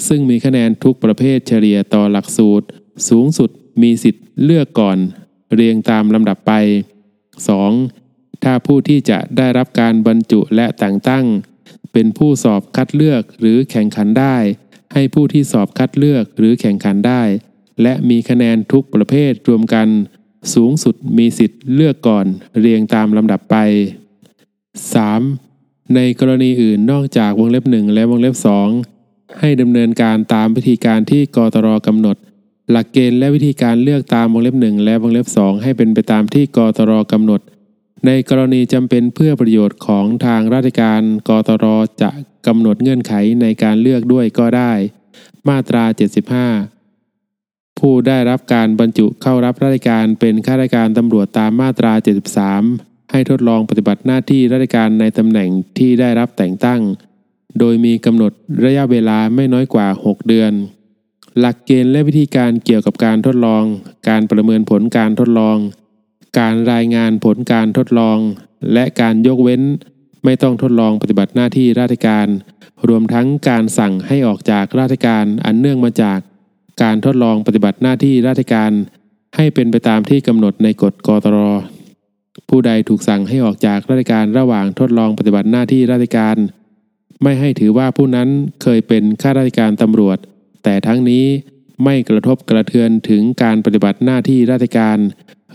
[0.08, 2.66] ซึ่งมีคะแนนทุกประเภทเฉลี่ยต่อหลักสูตร
[3.08, 3.50] สูงสุด
[3.82, 4.98] มีสิทธิ์เลือกก่อน
[5.54, 6.52] เรียงตามลำดับไป
[7.68, 8.44] 2.
[8.44, 11.24] ถ้าผู้ที่จะได้รับการบรรจุและแต่งตั้ง
[11.92, 14.36] เป็นผู้สอบคัดเลือกหรือแข่งขันได้
[14.92, 17.22] ให้ผู้ที่สอบคัดเลือกหรือแข่งขันได้
[17.82, 19.88] และมีคะแนนทุกประเภทรวมกัน
[20.54, 22.26] สูงสุดมีสิทธิ์เลือกก่อน
[22.60, 23.56] เรียงตามลำดับไป
[25.14, 25.94] 3.
[25.94, 28.36] ในกรณีอื่นนอกจากวงเล็บ 1 และวงเล็บ
[28.86, 32.16] 2 ให้ดำเนินการตามวิธีการที่กตรกำหนด
[32.70, 37.40] หลักเกณฑ์และวิธีการเลือกตามวงเล็บหนึ่งและวงเล็บสองให้เป็นไปตามที่กตรกำหนด
[38.06, 41.66] ในกรณีจำเป็นเพื่อประโยชน์ของทางราชการกตร
[42.02, 42.10] จะ
[42.46, 44.72] กำหนดเงื่อนไขในการเลือกด้วยก็ได้
[45.48, 45.84] มาตรา
[47.02, 51.92] 75 ผู้ได้รับการบรรจุเข้ารับราชการเป็นข้าราชการตำรวจตามมาตรา
[52.52, 55.48] 73 ให้ทดลองปฏิบัติหน้าที่ราชการในตำแหน่ง
[55.78, 56.80] ที่ได้รับแต่งตั้ง
[57.58, 58.32] โดยมีกำหนด
[58.64, 60.52] ระยะเวลาไม่น้อยกว่า 6 เดือน
[61.40, 63.64] หลักเกณฑ์และวิธีการเกี่ยวกับการทดลอง
[64.08, 65.56] การประเมินผลการทดลอง
[66.38, 68.18] การรายงานผลการทดลอง
[68.72, 69.62] และการยกเว้น
[70.24, 72.26] ไม่ต้องทดลองปฏิบัติหน้าที่ราชการ
[72.88, 76.18] รวมทั้งการสั่งให้ออกจากราชการอันเนื่องมาจาก
[76.82, 78.70] การทดลองปฏิบัติหน้าที่ราชการ
[79.36, 81.36] ให้เป็นไปตามที่กำหนดในกฎกตร
[82.48, 86.36] ผู้ใดถูกสั่งให้ออกจากราชการระหว่างทดลองปฏิบัติหน้าที่ราชการ
[87.22, 88.28] ไม่ให้ถือว่าผู้นั้น
[88.62, 90.18] เคยเป็นข้าราชการตำรวจ
[90.68, 91.26] แต่ทั้งนี้
[91.84, 94.98] ไม่กระทบกระเทือนถึงการปฏิบัติหน้าที่ราชการ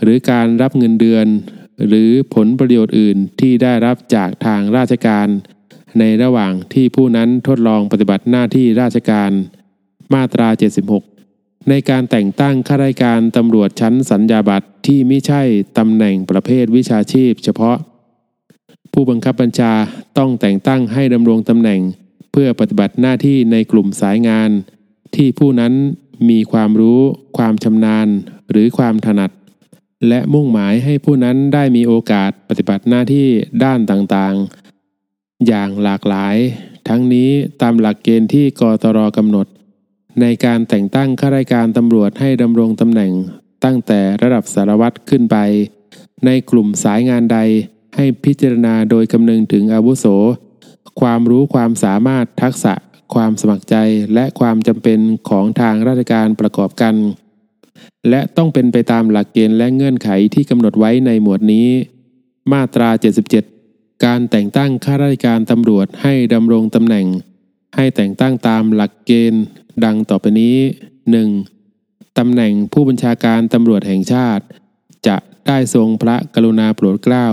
[0.02, 1.26] หรือการรับเงินเดือน
[1.88, 5.28] หรือผลประโยชน์อื่นที่ได้รับจากทางราชการ
[5.98, 9.30] ในระหว่างที่ผู้นั้นทดลองปฏิบัติหน้าที่ราชการ
[10.14, 10.48] มาตรา
[11.08, 15.42] 76 ในการแต่งตั้งข้าราชการตำรวจชั้นสัญญาบัตรที่ไม่ใช่
[15.78, 17.76] ตำแหน่งประเภทวิชาชีพ เฉพาะ
[18.92, 19.72] ผู้บังคับบัญชา
[20.18, 21.80] ต้องแต่งตั้งให้ดำรงตำแหน่ง
[22.32, 24.52] เพื่อปฏิบัติหน้าที่ในกลุ่มสายงาน
[25.16, 25.72] ที่ผู้นั้น
[26.30, 27.00] มีความรู้
[27.36, 28.08] ความชำนาญ
[28.50, 29.30] หรือความถนัด
[30.08, 33.28] และมุ่งหมายให้ผู้นั้นได้มีโอกาสปฏิบัติหน้าที่
[33.64, 36.36] ด้านต่างๆ อย่างหลากหลาย
[36.88, 37.30] ทั้งนี้
[37.62, 39.46] ตามหลักเกณฑ์ที่กตรกำหนด
[40.20, 43.12] ในการแต่งตั้งข้าราชการตำรวจให้ดำรงตำแหน่ง
[43.64, 45.36] ตั้งแต่ระดับสารวัตรขึ้นไป
[46.26, 47.38] ในกลุ่มสายงานใด
[47.96, 50.06] ให้พิจารณาโดยคำนึงถึงอาวุโส
[51.00, 52.74] ความรู้ความสามารถทักษะ
[53.14, 53.76] ความสมัครใจ
[54.14, 54.98] และความจำเป็น
[55.28, 56.94] ของทางราชการประกอบกัน
[58.08, 61.68] และต้องเป็นไปตามหลักเกณฑ์และเงื่อนไขที่กำหนดไว้ในหมวดนี้
[62.52, 62.88] มาตรา
[63.46, 67.06] 77 การแต่งตั้งข้าราชการตำรวจให้ดำรงตำแหน่ง
[67.76, 69.42] ให้แต่งตั้งตามหลักเกณฑ์
[69.84, 70.56] ดังต่อไปนี้
[71.36, 72.18] 1.
[72.18, 74.44] ตำแหน่งผู้บัญชาการตำรวจแห่งชาติ
[75.06, 77.26] จะได้ทรงพระกรุณาโปรดเกล้า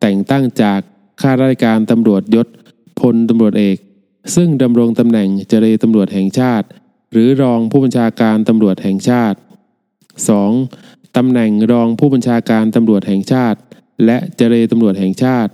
[0.00, 0.80] แต่งตั้งจาก
[1.20, 2.46] ข้าราชการตำรวจยศ
[3.00, 3.76] พลตำรวจเอก
[4.34, 6.66] ซึ่งดำรงตำแหน่งเจรตำรวจแห่งชาติ
[7.12, 9.38] หรือรองผู้บัญชาการตำรวจแห่งชาติ
[10.26, 11.16] 2.
[11.16, 13.58] ตำแหน่งรองผู้บัญชาการตำรวจแห่งชาติ
[14.04, 15.52] และเจรตำรวจแห่งชาติ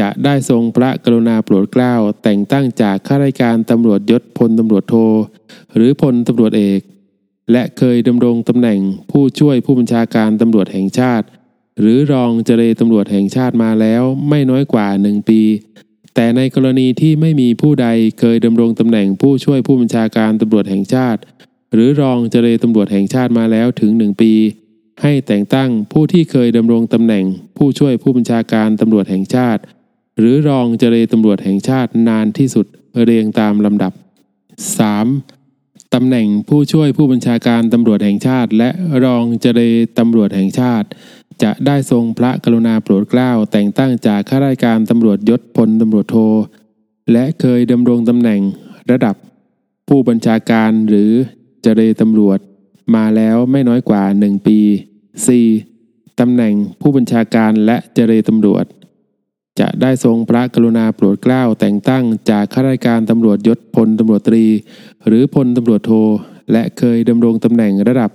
[0.00, 4.94] จะได้ทรงพระกรุณาโปรดเกล้าแต่งตั้งจากข้าราชการตำรวจยศพลตำรวจโท
[5.74, 6.80] หรือพลตำรวจเอก
[7.52, 8.80] และเคยดำรงตำแหน่ง
[9.10, 11.26] ผู้ช่วยผู้บัญชาการตำรวจแห่งชาติ
[11.80, 15.40] หรือรองเจรตำรวจแห่งชาติมาแล้วไม่น้อยกว่าหนึ่งปี
[16.20, 17.88] แต่ในกรณีที่ไม่มีผู้ใด
[18.20, 21.20] เคยดำรงตำแหน่งผู้ช่วยผู้บัญชาการตำรวจแห่งชาติ
[21.72, 24.32] หรือรองเจรตำรวจแห่งชาติมาแล้วถึงหนึ่งปี
[25.02, 27.24] ให้แต่งตั้งผู้ที่เคยดำรงตำแหน่ง
[27.56, 29.62] ผู้ช่วยผู้บัญชาการตำรวจแห่งชาติ
[30.18, 32.66] หรือรองเจรตำรวจแห่งชาตินานที่สุด
[33.04, 33.92] เรียงตามลำดับ
[35.12, 35.94] 3.
[35.94, 38.70] ตำแหน่งผู้ช่วยผู้บัญชาการตำรวจแห่งชาติ และ
[39.04, 39.60] รองเจร
[39.98, 40.88] ตำรวจแห่งชาติ
[41.42, 46.16] จะได้ทรงพระกรุณาโปรดเกล้าแต่งตั้งจากข้าราชการตำรวจยศพลตำรวจโท
[47.12, 48.40] และเคยดำรงตำแหน่ง
[48.90, 49.14] ระดับ
[49.88, 51.10] ผู้บัญชาการหรือ
[51.62, 52.38] เจรตำรวจ
[52.94, 54.58] มาแล้วไม่น้อยกว่า 1 ปี
[55.40, 56.20] 4.
[56.20, 58.64] ตำแหน่งผู้บัญชาการและเจรตำรวจ
[59.60, 64.44] จะได้ทรงพระกรุณาโปรดเกล้าแต่งตั้งจากข้าราชการตำรวจยศพลตำรวจตรี
[65.06, 65.92] หรือพลตำรวจโท
[66.52, 68.10] และเคยดำรงตำแหน่งระดับ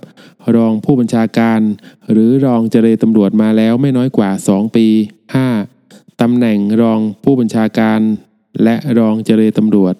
[0.56, 1.60] รองผู้บัญชาการ
[2.10, 4.86] หรือรองเจรตำรวจมาแล้วไม่น้อยกว่า 2 ปี
[5.54, 6.20] 5.
[6.20, 8.00] ตำแหน่งรองผู้บัญชาการ
[8.64, 9.94] และรองเจรตำรวจ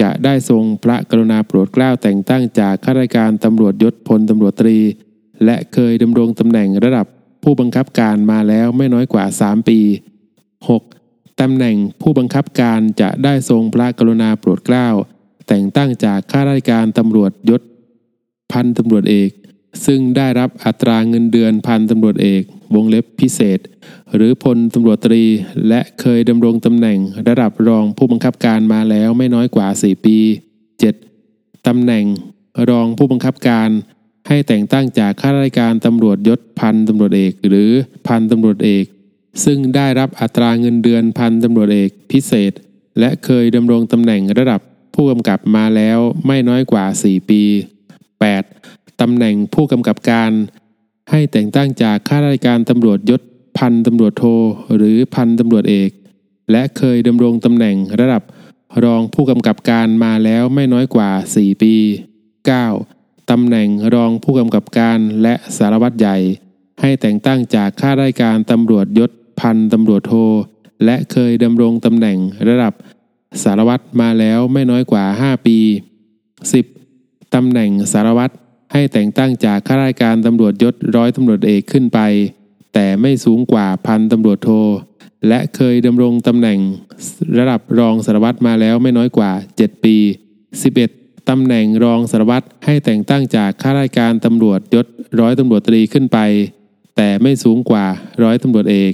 [0.00, 4.78] จะได้ทรงพระกรุณาโปรดเกล้าแต่งตั้งจากข้าราชการตำรวจยศพลตำรวจตรี
[5.44, 7.06] และเคยดำรงตำแหน่งระดับ
[7.42, 9.80] ผู้บังคับการมาแล้วไม่น้อยกว่า 3 ปี
[10.60, 11.40] 6.
[11.40, 14.88] ตำแหน่งผู้บังคับการจะได้ทรงพระกรุณาโปรดเกล้า
[15.48, 17.62] แต่งตั้งจากข้าราชการตำรวจยศ
[18.52, 19.30] พันตำรวจเอก
[19.86, 22.42] ซึ่งได้รับอัตราเงินเดือนพันตำรวจเอก
[22.74, 23.58] วงเล็บพิเศษ
[24.14, 25.24] หรือพลตำรวจตรี
[25.68, 30.18] และเคยดำรงตำแหน่งระดับรองผู้บังคับการมาแล้วไม่น้อยกว่า 4 ปี
[30.92, 31.66] 7.
[31.66, 32.04] ตำแหน่ง
[32.70, 33.68] รองผู้บังคับการ
[34.28, 37.70] ให้แต่งตั้งจากข้าราชการตำรวจยศพันตำรวจเอก หรือ
[38.06, 38.84] พันตำรวจเอก
[39.44, 42.52] ซึ่งได้รับอัตราเงินเดือนพันตำรวจเอกพิเศษ
[42.98, 44.60] และเคยดำรงตำแหน่งระดับ
[45.00, 47.42] ผู้กำกับมาแล้วไม่น้อยกว่า 4 ปี
[48.20, 49.00] 8.
[49.00, 50.30] ตำแหน่งผู้กำกับการ
[51.10, 53.22] ให้แต่งตั้งจากข้าราชการตำรวจยศ
[53.58, 54.24] พันตำรวจโท
[54.76, 55.90] หรือพันตำรวจเอก
[56.50, 58.22] และเคยดำรงตำแหน่งระดับ
[58.84, 61.74] รองผู้กำกับการมาแล้วไม่น้อยกว่า 4 ปี
[62.52, 63.30] 9.
[63.30, 66.16] ตำแหน่งรองผู้กำกับการและสารวัตรใหญ่
[66.80, 70.14] ให้แต่งตั้งจากข้าราชการตำรวจยศพันตำรวจโท
[70.84, 72.18] และเคยดำรงตำแหน่ง
[72.48, 72.74] ระดับ
[73.42, 75.58] สารวัตรมาแล้วไม่น้อยกว่า 5 ปี
[76.66, 77.34] 10.
[77.34, 78.34] ตำแหน่งสารวัตร
[78.72, 82.00] ให้แต่งตั้งจากข้าราชการตำรวจยศร้อยตำรวจเอกขึ้นไป
[82.74, 84.50] แต่ไม่สูงกว่าพันตำรวจโท
[85.28, 86.58] และเคยดำรงตำแหน่ง
[87.38, 89.96] ระดับรองสารวัตรมาแล้วไม่น้อยกว่า 7 ปี
[90.62, 91.28] 11.
[91.28, 94.86] ตำแหน่งรองสารวัตรให้แต่งตั้งจากข้าราชการตำรวจยศ
[95.20, 96.18] ร้อยตำรวจตรีขึ้นไป
[96.96, 97.86] แต่ไม่สูงกว่า
[98.22, 98.92] ร้อยตำรวจเอก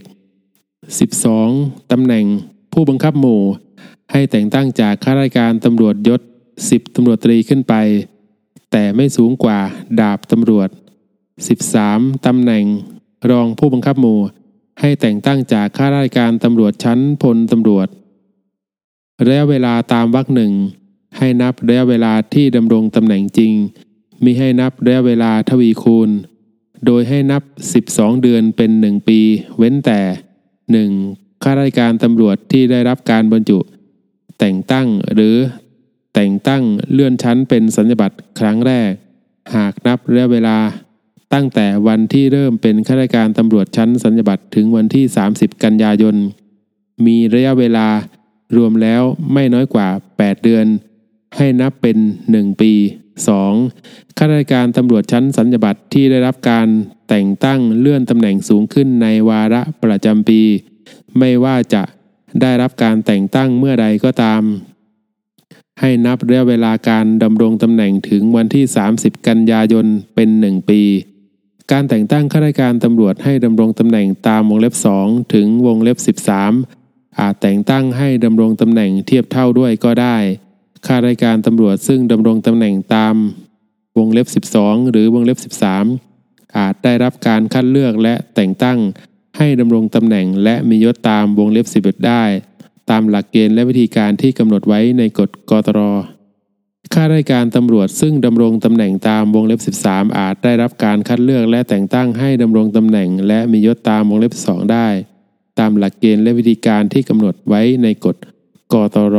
[1.14, 1.92] 12.
[1.92, 2.24] ตำแหน่ง
[2.72, 3.42] ผู้บังคับหมู่
[4.12, 6.20] ให้แต่งตั้งจากข้าราชการตำรวจยศ
[6.58, 7.74] 10ตำรวจตรีขึ้นไป
[8.72, 9.58] แต่ไม่สูงกว่า
[10.00, 10.68] ดาบตำรวจ
[11.46, 12.26] 13.
[12.26, 12.64] ตำแหน่ง
[13.30, 14.20] รองผู้บังคับหมู่
[14.80, 17.88] ให้แต่งตั้งจากข้าราชการตำรวจชั้นพลตำรวจ
[19.26, 20.52] ระยะเวลาตามวรรคหนึ่ง
[21.18, 23.52] ให้นับระยะเวลาที่ดำรงตำแหน่งจริง
[24.24, 26.10] มิให้นับระยะเวลาทวีคูณ
[26.86, 27.42] โดยให้นับ
[27.82, 29.20] 12 เดือนเป็น 1 ปี
[29.58, 30.00] เว้นแต่
[30.72, 31.42] 1.
[31.42, 33.58] ข้าราชการตำรวจที่ได้รับการบรรจุ
[34.40, 35.36] แต่งตั้งหรือ
[36.14, 36.62] แต่งตั้ง
[36.92, 38.90] เลื่อนชั้นเป็นสัญญบัตรครั้งแรก
[39.54, 40.58] หากนับระยะเวลา
[41.32, 45.04] ตั้งแต่วันที่เริ่มเป็นข้าราชการตำรวจชั้นสัญญบัตรถึงวันที่
[45.34, 46.16] 30 กันยายน
[47.06, 47.88] มีระยะเวลา
[48.56, 50.66] รวมแล้วไม่น้อยกว่า 8 เดือน
[51.36, 51.98] ให้นับเป็น
[52.30, 52.72] 1 ปี
[53.44, 54.18] 2.
[54.18, 56.68] ข้าราชการตำรวจชั้นสัญญบัตรที่ได้รับการ
[57.08, 60.40] แต่งตั้งเลื่อนตำแหน่งสูงขึ้นในวาระประจำปี
[61.18, 61.82] ไม่ว่าจะ
[62.40, 64.42] ได้รับการแต่งตั้งเมื่อใดก็ตาม
[65.80, 68.64] ให้นับระยะเวลาการดำรงตำแหน่งถึงวันที่
[68.96, 70.82] 30 กันยายนเป็น 1 ปี
[71.72, 80.16] การแต่งตั้งข้าราชการตำรวจให้ดำรงตำแหน่งตามวงเล็บ 2 ถึงวงเล็บ 13 อาจแต่งตั้งให้ดำรงตำแหน่งเทียบเท่าด้วยก็ได้
[80.86, 83.14] ข้าราชการตำรวจซึ่งดำรงตำแหน่งตาม
[83.98, 85.38] วงเล็บ 12 หรือวงเล็บ
[86.00, 88.78] 13 อาจได้รับการคัดเลือกและแต่งตั้ง
[89.38, 92.24] ให้ดำรงตำแหน่งและมียศตามวงเล็บ11 ได้
[92.90, 95.80] ตามหลักเกณฑ์และวิธีการที่กำหนดไว้ในกฎกตร
[96.94, 104.88] ข้าราชการตำรวจซึ่งดำรงตำแหน่งตามวงเล็บ 13 อาจได้รับการคัดเลือกและแต่งตั้งให้ดำรงตำแหน่ง และมียศตามวงเล็บ 2 ได้
[105.58, 108.16] ตามหลักเกณฑ์และวิธีการที่กำหนดไว้ในกฎ
[108.72, 109.16] กตร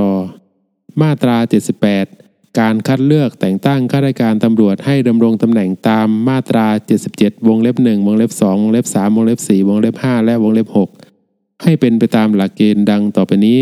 [1.01, 1.38] มาตรา
[1.82, 2.24] 78
[2.59, 6.67] การคัดเลือกแต่งตั้งข้าราชการตำรวจให้ดำรงตำแหน่งตามมาตรา
[7.07, 13.61] 77 วงเล็บ 1 วงเล็บ 2 วงเล็บ 3 วงเล็บ 4 วงเล็บ 5 และวงเล็บ 6 ให้เป็นไปตามหลักเกณฑ์ดังต่อไปนี้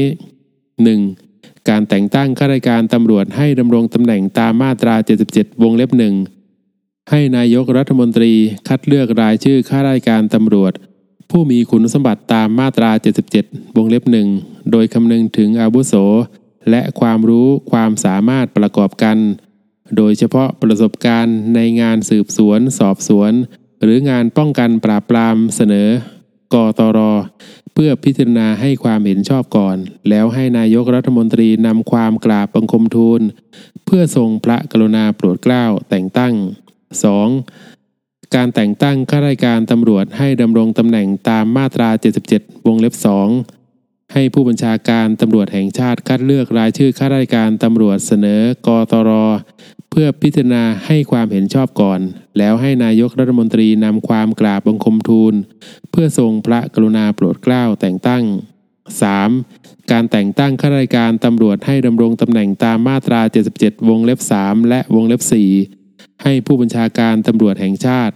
[1.04, 1.70] 1.
[1.70, 4.96] การแต่งตั้งข้าราชการตำรวจให้ดำรงตำแหน่งตามมาตรา
[5.30, 5.92] 77 วงเล็บ
[6.50, 8.32] 1 ให้นายกรัฐมนตรี
[8.68, 10.74] คัดเลือกรายชื่อข้าราชการตำรวจ
[11.30, 12.92] ผู้มีคุณสมบัติตามมาตรา
[13.36, 14.04] 77 วงเล็บ
[14.38, 15.94] 1 โดยคำนึงถึงอาวุโส
[16.70, 19.18] และความรู้ความสามารถประกอบกัน
[19.98, 23.32] โดยเฉพาะประสบการณ์ในงานสืบสวน สอบสวน
[23.82, 25.90] หรืองานป้องกันปราบปรามเสนอ
[26.54, 27.00] กตร
[27.74, 29.78] เพื่อพิจารณาให้ความเห็นชอบก่อน
[30.10, 33.22] แล้วให้นายกรัฐมนตรีนำความกราบบังคมทูล
[33.86, 36.34] เพื่อทรงพระกรุณาโปรดเกล้าแต่งตั้ง
[37.54, 38.36] 2.
[38.36, 41.90] การแต่งตั้งข้าราชการตำรวจให้ดำรงตำแหน่งตามมาตรา
[42.30, 43.63] 77 วงเล็บ2
[44.14, 49.12] ให้ผู้บัญชาการตำรวจแห่งชาติคัดเลือกรายชื่อข้าราชการตำรวจเสนอกตร
[49.90, 52.00] เพื่อพิจารณาให้ความเห็นชอบก่อน
[52.38, 55.34] แล้วให้นายกรัฐมนตรีนำความกราบบังคมทูล
[55.92, 58.24] เพื่อทรงพระกรุณาโปรดเกล้าแต่งตั้ง
[59.08, 59.92] 3.
[59.92, 63.22] การแต่งตั้งข้าราชการตำรวจให้ดำรงตำแหน่งตามมาตรา
[63.56, 65.22] 77 วงเล็บ 3 และวงเล็บ
[65.72, 68.16] 4 ให้ผู้บัญชาการตำรวจแห่งชาติ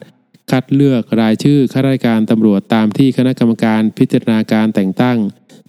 [0.51, 5.17] คัดเลือกรายชื่อข้าราชการตำรวจตามที่คณะกรรมการพิจารณาการแต่งตั้ง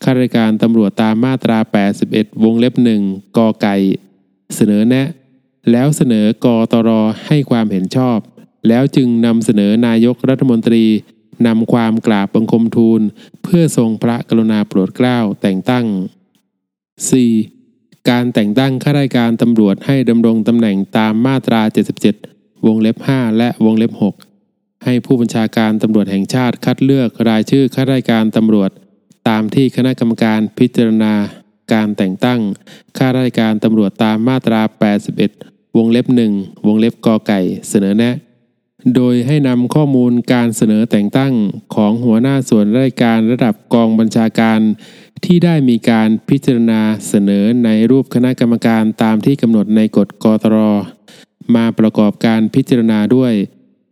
[0.03, 1.59] ข้าราชการตำรวจตามมาตรา
[2.01, 3.03] 81 วงเล็บหนึ่ง
[3.36, 3.76] กไก่
[4.55, 5.09] เสนอแนะ
[5.70, 6.90] แล้วเสนอกตร
[7.26, 8.18] ให้ความเห็นชอบ
[8.68, 10.84] แล้วจึงนำเสนอนายกรัฐมนตรี
[11.46, 13.01] นำความกราบบังคมทูล
[13.42, 15.86] เพื่อทรงพระกรุณาโปรดเกล้าแต่งตั้ง
[17.36, 18.11] 4.
[18.11, 21.61] การแต่งตั้งข้าราชการตำรวจให้ดำรงตำแหน่งตามมาตรา
[22.14, 23.92] 77 วงเล็บ 5 และวงเล็บ
[24.38, 28.70] 6 ให้ผู้บัญชาการตำรวจแห่งชาติคัดเลือกรายชื่อข้าราชการตำรวจ
[29.29, 31.14] ตามที่คณะกรรมการพิจารณา
[31.72, 32.41] การแต่งตั้ง
[32.97, 34.61] ข้าราชการตำรวจตามมาตรา
[35.18, 36.33] 81 วงเล็บหนึ่ง
[36.66, 38.14] วงเล็บกอไก่เสนอแนะ
[38.95, 41.33] โดยให้นำข้อมูลการเสนอแต่งตั้ง
[41.74, 44.61] ของหัวหน้าส่วนราชการระดับกองบัญชาการ
[45.24, 50.57] ที่ได้มีการพิจารณาเสนอในรูปคณะกรรมการตามที่กำหนดในกฎกตร
[51.55, 53.33] มาประกอบการพิจารณาด้วย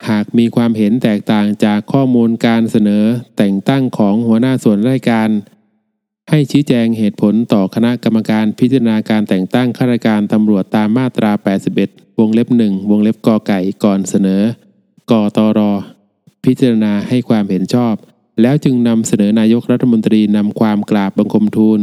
[0.09, 3.05] หากมีความเห็นแตกต่างจากข้อมูลการเสนอ
[3.39, 5.31] แต่งตั้งของหัวหน้าส่วนราชการ
[6.31, 11.33] ให้ชี้แจงเหตุผลต่อคณะกรรมการพิจารณาการแต่งตั้งข้าราชการตำรวจตามมาตรา
[11.77, 14.43] 81 วงเล็บ 1 วงเล็บกอไก่ก่อนเสนอ
[15.11, 15.61] กตร
[16.45, 17.95] พิจารณาให้ความเห็นชอบ
[18.43, 21.81] แล้วจึงนำเสนอนายกรัฐมนตรีนำความกราบบังคมทูล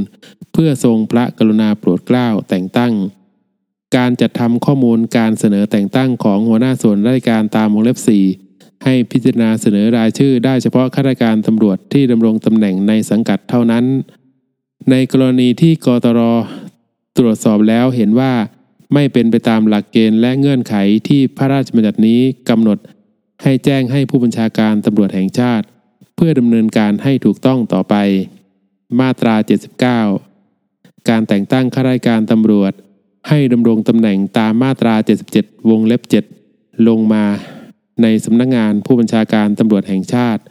[0.54, 2.94] เพื่อทรงพระกรุณาโปรดเกล้าแต่งตั้ง
[3.96, 7.98] การจัดทำข้อมูลการเสนอแต่งตั้งของหัวหน้าส่วนราชการตามวงเล็บ
[8.42, 13.86] 4 ให้พิจารณาเสนอรายชื่อได้เฉพาะข้าราชการตำรวจที่ดำรงตำแหน่งในสังกัดเท่านั้น
[14.92, 16.22] ในกรณีที่กตร
[17.18, 18.34] ตรวจสอบแล้วเห็นว่า
[18.94, 20.76] ไม่เป็นไปตามหลักเกณฑ์และเงื่อนไข
[21.08, 22.78] ที่พระราชบัญญัตินี้กำหนด
[23.44, 25.66] ให้แจ้งให้ผู้บัญชาการตำรวจแห่งชาติ
[26.16, 27.96] เพื่อดำเนินการให้ถูกต้องต่อไป
[29.00, 29.36] มาตรา
[30.22, 32.74] 79 การแต่งตั้งข้าราชการตำรวจ
[33.30, 34.96] ให้ดำรงตำแหน่งตามมาตรา
[35.32, 36.02] 77 วงเล็บ
[36.46, 37.26] 7 ลงมา
[38.02, 40.42] ในสำนักงงานผู้บัญชาการตำรวจแห่งชาติ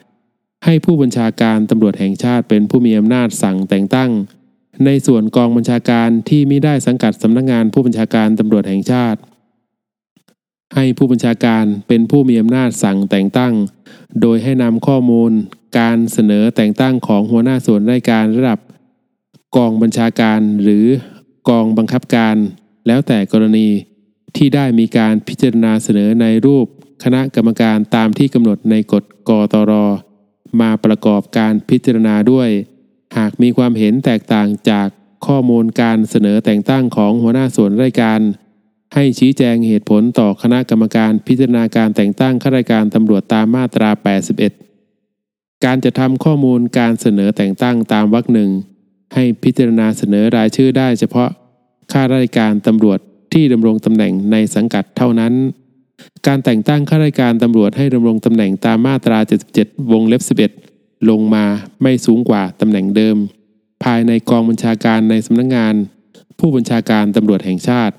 [0.65, 4.11] ให้ผู้บัญชาการตำรวจแห่งชาติเป็นผู้มีอำนาจสั่งแต่งตั้ง
[4.85, 9.21] ในส่วนกองบัญชาการที่มิได้สังกัดสำนักงงานผู้บัญชาการตำรวจแห่งชาติ
[10.75, 13.55] ให้ผู้บัญชาการเป็นผู้มีอำนาจสั่งแต่งตั้ง
[14.21, 15.33] โดยให้นำข้อมูล
[15.79, 18.59] การเสนอแต่งตั้งของหัวหน้าส่วนราชการระดับ
[19.57, 20.87] กองบัญชาการหรือ
[21.49, 22.37] กองบังคับการ
[22.87, 23.69] แล้วแต่กรณี
[24.37, 26.67] ที่ได้มีการพิจารณาเสนอในรูป
[27.05, 29.73] คณะกรรมการตามที่กำหนดในกฎกตร
[30.61, 32.49] มาประกอบการพิจารณาด้วย
[33.17, 34.89] หากมีความเห็นแตกต่างจาก
[35.27, 38.21] ข้อมูลการเสนอแต่งตั้งของหัวหน้าส่วนราชการ
[38.95, 43.91] ให้ชี้แจงเหตุผลต่อคณะกรรมการพิจารณาการแต่งตั้งข้าราชการตำรวจตามมาตรา
[44.77, 48.51] 81 การจะทำข้อมูลการเสนอแต่งตั้งตามวรรคหนึ่ง
[49.15, 51.31] ให้พิจารณาเสนอรายชื่อได้เฉพาะ
[51.93, 52.99] ข้าราชการตำรวจ
[53.33, 55.33] ที่ดำรงตำแหน่งในสังกัดเท่านั้น
[56.27, 59.19] การแต่งตั้งข้าราชการตำรวจให้ดำรงตำแหน่งตามมาตรา
[59.55, 60.23] 77 วงเล็บ
[60.69, 61.45] 11 ลงมา
[61.83, 63.17] ไม่สูงกว่าตำแหน่งเดิม
[63.85, 65.75] ภายในกองบัญชาการในสำนักงงาน
[66.39, 67.95] ผู้บัญชาการตำรวจแห่งชาติ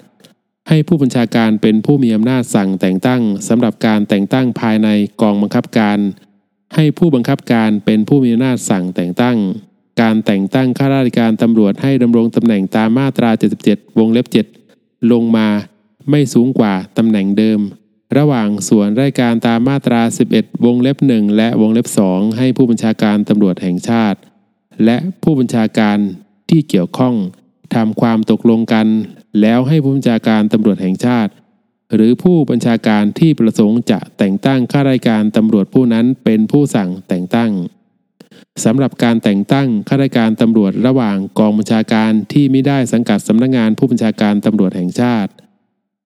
[0.69, 4.89] ให้ผู้บัญชาการเป็นผู้มีอำนาจสั่งแต่งตั้งสำหรับการแต่งตั้งภายใน
[5.21, 5.99] กองบังคับการ
[6.75, 9.37] ให้ผู้บังคับการเป็นผู้มีอำนาจสั่งแต่งตั้ง
[10.01, 13.29] การแต่งตั้งข้าราชการตำรวจให้ดำรงตำแหน่งตามมาตรา
[13.65, 14.25] 77 วงเล็บ
[14.67, 15.47] 7 ลงมา
[16.09, 17.59] ไม่สูงกว่าตำแหน่งเดิม
[18.17, 20.01] ระหว่างส่วนราชการตามมาตรา
[20.33, 24.19] 11 วงเล็บ 1 และวงเล็บ 2 ให้ผู้บัญชาการตำรวจแห่งชาติ
[24.85, 25.97] และผู้บัญชาการ
[26.49, 27.15] ที่เกี่ยวข้อง
[27.75, 28.87] ทำความตกลงกัน
[29.41, 31.31] แล้วให้ผู้บัญชาการตำรวจแห่งชาติ
[31.95, 37.51] หรือผู้บัญชาการที่ประสงค์จะแต่งตั้งข้าราชการตำรวจผู้นั้นเป็นผู้สั่งแต่งตั้ง
[38.65, 45.31] สำหรับการแต่งตั้งข้าราชการตำรวจระหว่างกองบัญชาการที่ไม่ได้สังกัดสำนักงงานผู้บัญชาการตำรวจแห่งชาติ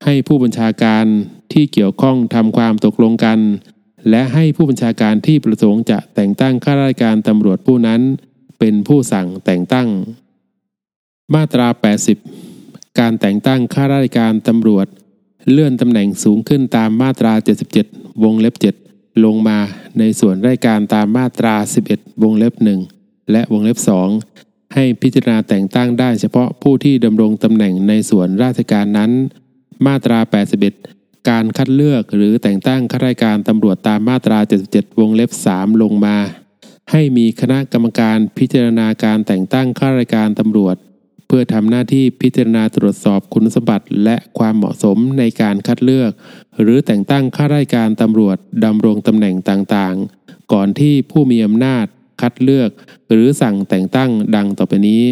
[0.06, 1.06] ให้ผู้บัญชาการ
[1.54, 3.40] ที่เกี่ยวข้องทำความตกลงกัน
[4.10, 8.02] และให้ผู้บัญชาการที่ประสงค์จะแต่งตั้งข้าราชการตำรวจผู้นั้น
[8.60, 9.88] เป็นผู้สั่งแต่งตั้ง
[11.36, 11.68] มาตรา
[12.34, 14.88] 80 การแต่งตั้งข้าราชการตำรวจ
[15.52, 17.34] เลื่อนตำแหน่งสูงขึ้นตามมาตรา
[17.78, 18.87] 77 วงเล็บ7
[19.26, 19.58] ลงมา
[20.00, 21.56] ในส่วนรายการตามมาตรา
[21.90, 22.54] 11 วงเล็บ
[22.94, 23.78] 1 และวงเล็บ
[24.24, 29.12] 2 ให้พิจารณาแต่งตั้งได้เฉพาะผู้ที่ดำรงตำแหน่งในส่วนราชการนั้น
[29.86, 30.20] มาตรา
[30.74, 34.40] 81 การคัดเลือกหรือแต่งตั้งข้าราชการตำรวจตามมาตรา
[34.70, 36.18] 77 วงเล็บ 3 ลงมา
[36.92, 40.76] ให้มีคณะกรรมการพิจารณาการแต่งตั้งข้าราชการตำรวจ
[41.28, 46.12] เพื่อทำหน้าที่พิจารณาตรวจสอบคุณสมบัติและความเหมาะสมในการคัดเลือก
[46.62, 51.86] หรือแต่งตั้งข้าราชการตำรวจดำรงตำแหน่งต่างๆ ก่อนที่ผู้มีอำนาจ
[52.22, 52.70] คัดเลือก
[53.10, 55.04] หรือสั่งแต่งตั้งดังต่อไปนี้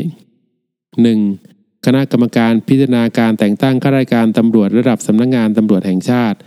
[1.07, 1.85] 1.
[1.85, 6.37] คณะกรรมการพิจารณาการแต่งตั้งข้าราชการตำรวจระดับสำนักงงานตำรวจแห่งชาติ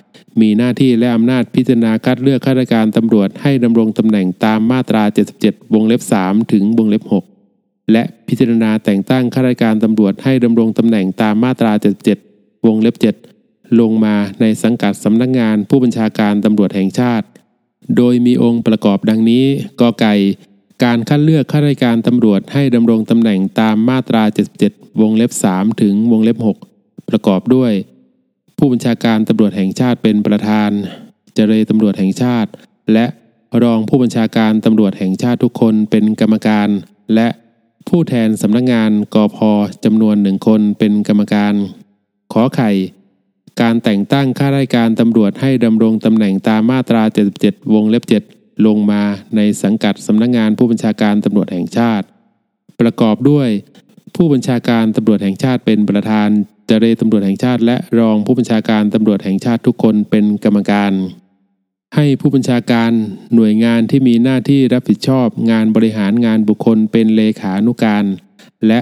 [0.40, 5.02] มีหน้าที่และอำนาจพิจารณาคัดเลือกข้าราชการตำรวจให้ดำรงตำแหน่งตามมาตรา
[5.38, 7.37] 77 วงเล็บ 3 ถึงวงเล็บ 6
[7.92, 11.72] และพิจารณาแต่งตั้งข้าราชการตำรวจให้ดำรงตำแหน่งตามมาตรา
[12.18, 12.96] 77 วงเล็บ
[13.36, 17.26] 7 ลงมาในสังกัดสำนักงงานผู้บัญชาการตำรวจแห่งชาติ
[17.96, 19.44] โดยมีองค์ประกอบดังนี้
[19.80, 20.14] กไก่
[20.84, 24.22] การคัดเลือกข้าราชการตำรวจให้ดำรงตำแหน่งตามมาตรา
[24.62, 26.38] 77 วงเล็บ 3 ถึงวงเล็บ
[26.74, 27.72] 6 ประกอบด้วย
[28.58, 30.70] ผู้บัญชาการตำรวจแห่งชาติเป็นประธาน
[31.34, 32.50] เจรตำรวจแห่งชาติ
[32.92, 33.06] และ
[33.62, 36.68] รองผู้บัญชาการตำรวจแห่งชาติทุกคนเป็นกรรมการ
[37.14, 37.28] และ
[37.88, 39.50] ผู้แทนสำนักงงานกอพอ
[39.84, 41.54] จำนวนหนึ่งคนเป็นกรรมการ
[42.32, 42.70] ขอไข่
[43.60, 47.02] การแต่งตั้งข้าราชการตำรวจให้ดำรงตำแหน่งตามมาตรา
[47.38, 49.02] 77 วงเล็บ 7 ลงมา
[49.36, 52.06] ในสังกัดสำนักงงานผู้บัญชาการตำรวจแห่งชาติ
[52.80, 53.48] ประกอบด้วย
[54.16, 56.28] ผู้บัญชาการตำรวจแห่งชาติเป็นประธาน
[56.66, 60.92] เจรตำรวจแห่งชาติ และรองผู้บัญชาการตำรวจแห่งชาติทุกคนเป็นกรรมการ
[61.96, 62.90] ให้ผู้บัญชาการ
[63.34, 68.04] หน่วยงานที่มีหน้าที่รับผิดชอบงานบริหารงานบุคคลเป็นเลขานุการ
[68.68, 68.80] และ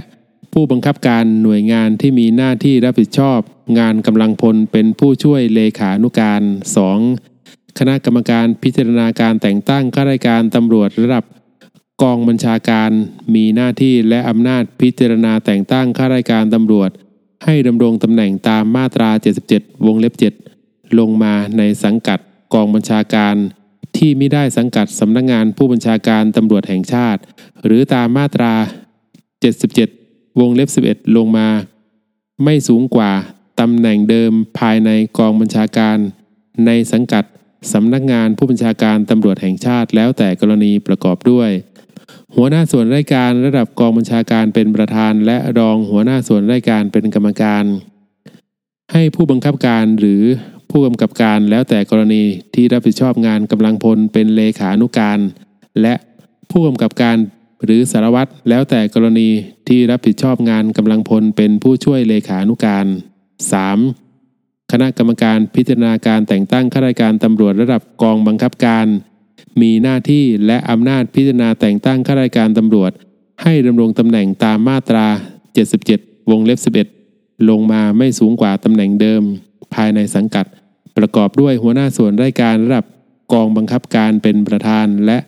[0.53, 3.41] ผู้บังคับการหน่วยงานที่มีหน้าที่รับผิดชอบ
[3.79, 6.43] งานกำลังพลเป็นผู้ช่วยเลขานุการ
[7.11, 7.79] 2.
[7.79, 11.25] คณะกรรมการพิจารณาการแต่งตั้งข้าราชการตำรวจระดับ
[12.03, 12.91] กองบัญชาการ
[13.35, 16.91] มีหน้าที่และอำนาจพิจารณาแต่งตั้งข้าราชการตำรวจ
[17.45, 19.11] ให้ดำรงตำแหน่งตามมาตรา
[19.49, 20.15] 77 วงเล็บ
[20.57, 22.21] 7 ลงมาในสังกัด
[22.55, 23.35] กองบัญชาการ
[23.97, 27.21] ที่ไม่ได้สังกัดสำนักงงานผู้บัญชาการตำรวจแห่งชาติ
[27.65, 28.55] หรือตามมาตรา
[29.47, 31.49] 77 วงเล็บ 11 ลงมา
[32.45, 33.13] ไม่สูงกว่า
[33.61, 35.99] ตำแหน่งเดิมภายในกองบัญชาการ
[36.67, 37.25] ในสังกัด
[37.73, 41.51] สำนักงานผู้บัญชาการตำรวจแห่งชาติแล้วแต่กรณีประกอบด้วย
[42.35, 47.65] หัวหน้าส่วนราชการระดับกองบัญชาการเป็นประธาน และรองหัวหน้าส่วนราชการเป็นกรรมการ
[48.93, 50.23] ให้ผู้บังคับการหรือ
[50.79, 52.22] ผู้กำกับการแล้วแต่กรณี
[52.55, 55.18] ที่รับผิดชอบงานกำลังพลเป็นเลขานุการ
[55.83, 55.95] และ
[56.51, 57.16] ผู้กำกับการ
[57.64, 59.29] หรือสารวัตรแล้วแต่กรณี
[59.68, 62.87] ที่รับผิดชอบงานกำลังพลเป็นผู้ช่วยเลขานุการ
[63.99, 64.72] 3.
[64.72, 68.87] คณะกรรมการพิจารณาการแต่งตั้งข้าราชการตำรวจระดับกองบังคับการ
[69.61, 72.93] มีหน้าที่และอำนาจพิจารณาแต่งตั้งข้าราชการตำรวจ
[73.43, 75.07] ให้ดำรงตำแหน่งตามมาตรา
[75.68, 76.59] 77 วงเล็บ
[77.05, 79.22] 11 ลงมาไม่สูงกว่าตำแหน่งเดิม
[79.74, 80.47] ภายในสังกัด
[80.97, 82.87] ประกอบด้วยหัวหน้าส่วนราชการระดับ
[83.33, 85.19] กองบังคับการเป็นประธาน และ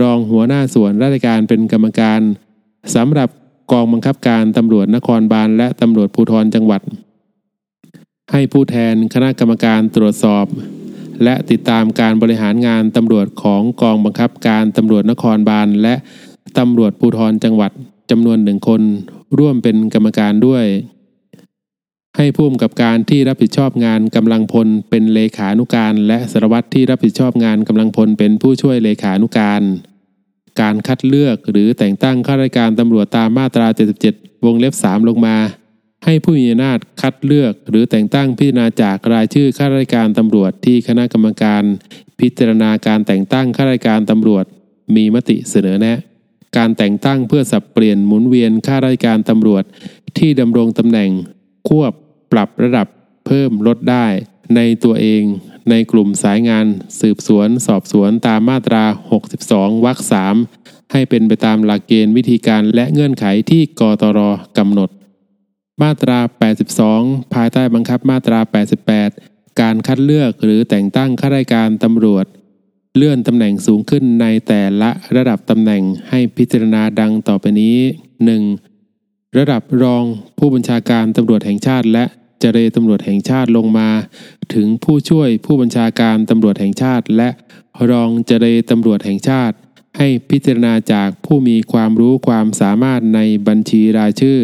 [0.00, 2.20] รองหัวหน้าส่วนราชการเป็นกรรมการ
[2.94, 3.28] สำหรับ
[3.72, 6.82] กองบังคับการตำรวจนครบาลและตำรวจภูธรจังหวัด
[8.32, 10.46] ให้ผู้แทนคณะกรรมการตรวจสอบ
[11.24, 15.94] และติดตามการบริหารงานตำรวจของกองบังคับการตำรวจนครบาลและ
[16.58, 17.72] ตำรวจภูธรจังหวัด
[18.10, 18.82] จำนวนหนึ่งคน
[19.38, 20.64] ร่วมเป็นกรรมการด้วย
[22.16, 29.62] ให้ผู้กำกับการที่รับผิดชอบงานกำลังพลเป็นเลขานุการ และสารวัตรที่รับผิดชอบงานกำลังพลเป็นผู้ช่วยเลขานุการ
[30.60, 33.66] การคัดเลือกหรือแต่งตั้งข้าราชการตำรวจตามมาตรา
[34.06, 35.36] 77 วงเล็บ 3 ลงมา
[36.04, 41.62] ให้ผู้มีอำนาจคัดเลือก หรือแต่งตั้งพิจารณาจากรายชื่อข้าราชการตำรวจที่คณะกรรมการ
[42.20, 44.44] พิจารณาการแต่งตั้งข้าราชการตำรวจ
[44.96, 45.98] มีมติเสนอแนะ
[46.56, 49.64] การแต่งตั้งเพื่อสับเปลี่ยนหมุนเวียนข้าราชการตำรวจ
[50.18, 51.10] ที่ดำรงตำแหน่ง
[51.68, 51.92] ควบ
[52.32, 52.86] ปรับระดับ
[53.26, 54.06] เพิ่มลดได้
[54.56, 55.22] ในตัวเอง
[55.70, 56.66] ในกลุ่มสายงาน
[57.00, 58.84] สืบสวน สอบสวนตามมาตรา
[59.34, 59.98] 62 วรรค
[60.44, 64.20] 3 ให้เป็นไปตามหลักเกณฑ์วิธีการและเงื่อนไขที่กตร
[64.58, 64.90] กำหนด
[65.82, 66.18] มาตรา
[66.76, 68.40] 82 ภายใต้บังคับมาตรา
[69.00, 72.26] 88 การคัดเลือกหรือแต่งตั้งข้าราชการตำรวจ
[72.96, 77.76] เลื่อนตำแหน่งสูงขึ้นในแต่ละระดับตำแหน่งให้พิจารณาดังต่อไปนี้
[78.26, 78.65] 1.
[79.38, 80.04] ระดับรอง
[80.38, 82.04] ผู้บัญชาการตำรวจแห่งชาติ และ
[82.40, 83.88] เจรตำรวจแห่งชาติลงมา
[84.54, 87.28] ถึงผู้ช่วยผู้บัญชาการตำรวจแห่งชาติ และ
[87.90, 89.56] รองเจรตำรวจแห่งชาติ
[89.98, 94.38] ให้พิจารณาจากผู้มีความรู้ความสามารถในบัญชีรายชื่อ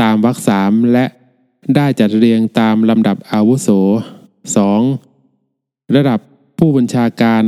[0.00, 1.06] ตามวรรคสามและ
[1.76, 3.68] ได้จัดเรียงตามลำดับอาวุโส
[4.58, 5.94] 2.
[5.96, 6.20] ระดับ
[6.58, 7.44] ผู้บัญชาการ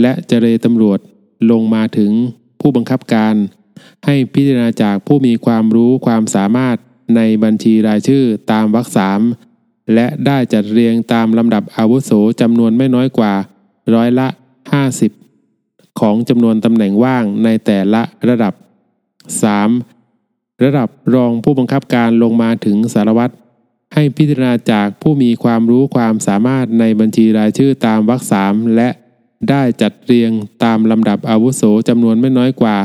[0.00, 0.98] และเจรตำรวจ
[1.50, 2.12] ลงมาถึง
[2.60, 3.34] ผู้บังคับการ
[4.06, 6.76] ให้พิจารณาจากผู้มีความรู้ความสามารถ
[7.16, 9.20] ในบัญชีรายชื่อตามวรรคสาม
[9.94, 12.10] และได้จัดเรียงตามลำดับอาวุโส
[12.40, 13.34] จำนวนไม่น้อยกว่า
[13.94, 14.28] ร้อยละ
[15.18, 18.54] 50 ของจำนวนตำแหน่งว่างในแต่ละระดับ
[19.78, 20.64] 3.
[20.64, 23.34] ระดับรองผู้บังคับการลงมาถึงสารวัตร
[23.94, 28.88] ให้พิจารณาจากผู้มีความรู้ความสามารถในบัญชีรายชื่อตามวรรคสามและ
[29.50, 30.30] ได้จัดเรียง
[30.64, 32.76] ตามลำดับอาวุโสจำนวนไม่น้อยกว่า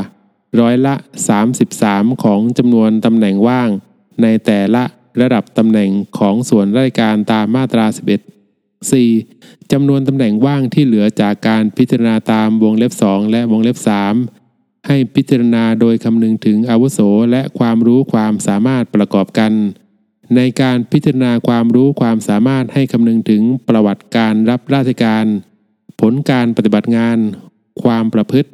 [0.60, 0.94] ร้อยละ
[1.58, 3.68] 33 ของจำนวนตำแหน่งว่าง
[4.22, 4.84] ในแต่ละ
[5.20, 8.00] ระดับตำแหน่งของส่วนราชการตามมาตรา 11
[8.90, 9.72] 4.
[9.72, 13.78] จำนวนตำแหน่งว่างที่เหลือจากการพิจารณาตามวงเล็บ 2 และวงเล็บ
[14.32, 16.98] 3 ให้พิจารณาโดยคำนึงถึงอาวุโส
[17.30, 19.52] และความรู้ความสามารถประกอบกัน
[20.36, 25.24] ในการพิจารณาความรู้ความสามารถให้คำนึงถึงประวัติการรับราชการ
[26.00, 27.18] ผลการปฏิบัติงาน
[27.82, 28.48] ความประพฤติ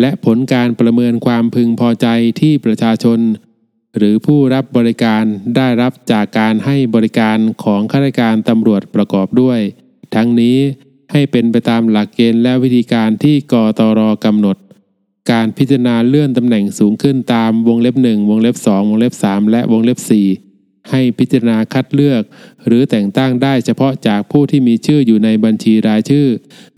[0.00, 2.06] และผลการประเมินความพึงพอใจ
[2.40, 3.20] ที่ประชาชน
[3.96, 5.24] หรือผู้รับบริการ
[5.56, 9.60] ได้รับจากการให้บริการของข้าราชการตำรวจประกอบด้วย
[10.14, 10.58] ทั้งนี้
[11.12, 14.56] ให้เป็นไปตามหลักเกณฑ์และวิธีการที่กตรกำหนด
[15.30, 20.47] การพิจารณาเลื่อนตำแหน่งสูงขึ้นตามวงเล็บ 1 วงเล็บ 2 วงเล็บ 3 และวงเล็บ 4
[20.90, 22.22] ให้พิจารณาคัดเลือก
[22.66, 26.26] หรือแต่งตั้งได้เฉพาะจากผู้ที่มีชื่ออยู่ในบัญชีรายชื่อ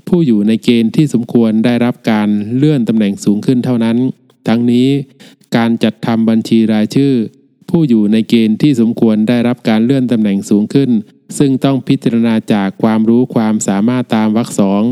[0.08, 3.96] ผู้อยู่ในเกณฑ์ที่สมควรได้รับการเลื่อนตำแหน่งสูงขึ้นเท่านั้น
[4.48, 4.88] ทั้งนี้
[5.56, 7.14] การจัดทำบัญชีรายชื่อ
[7.70, 10.90] ผู้อยู่ในเกณฑ์ที่สมควรได้รับการเลื่อนตำแหน่งสูงขึ้น
[11.38, 14.82] ซึ่งต้องพิจารณาจากความรู้ความสามารถตามวรรคสอง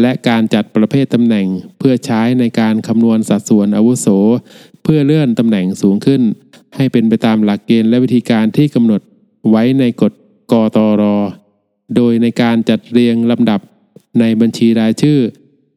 [0.00, 1.46] และการจัดประเภทตำแหน่ง
[1.78, 4.06] เพื่อใช้ในการคำนวณสัดส่วนอาวุโส
[4.82, 6.22] เพื่อเลื่อนตำแหน่งสูงขึ้น
[6.76, 9.00] ให้เป็นไปตามหลักเกณฑ์และวิธีการที่กำหนด
[9.50, 10.12] ไว้ในกฎ
[10.52, 11.02] กตร
[11.96, 13.60] โดยในการจัดเรียงลำดับ
[14.20, 15.18] ในบัญชีรายชื่อ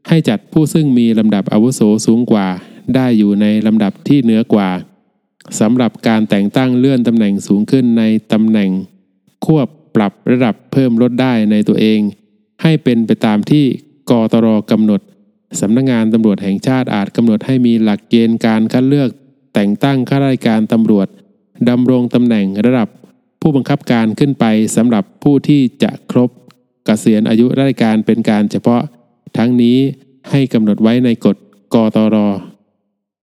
[0.08, 2.48] ให้จัดผู้ซึ่งมีลำดับอาวุโสสูงกว่า
[2.96, 4.70] ได้อยู่ในลำดับที่เหนือกว่า
[5.60, 8.70] สำหรับการแต่งตั้งเลื่อนตำแหน่งสูงขึ้นในตำแหน่ง
[9.46, 12.00] ควบปรับระดับเพิ่มลดได้ในตัวเอง
[12.64, 13.66] ให้เป็นไปตามที่
[14.10, 15.02] กตรกำหนด
[15.60, 19.10] สำนักงงานตำรวจแห่งชาติอาจกำหนดให้มีหลักเกณฑ์การคัดเลือก
[19.58, 21.08] แต่งตั้งข้าราชการตำรวจ
[21.70, 22.90] ดำรงตำแหน่งระดับ
[23.42, 24.46] ผู้บังคับการขึ้นไป
[24.76, 26.34] สำหรับผู้ที่จะครบก
[26.86, 28.82] เกษียณอายุราชการเป็นการเฉพาะ
[29.38, 29.78] ทั้งนี้
[30.30, 31.38] ให้กำหนดไว้ในกฎ
[31.74, 32.16] กตร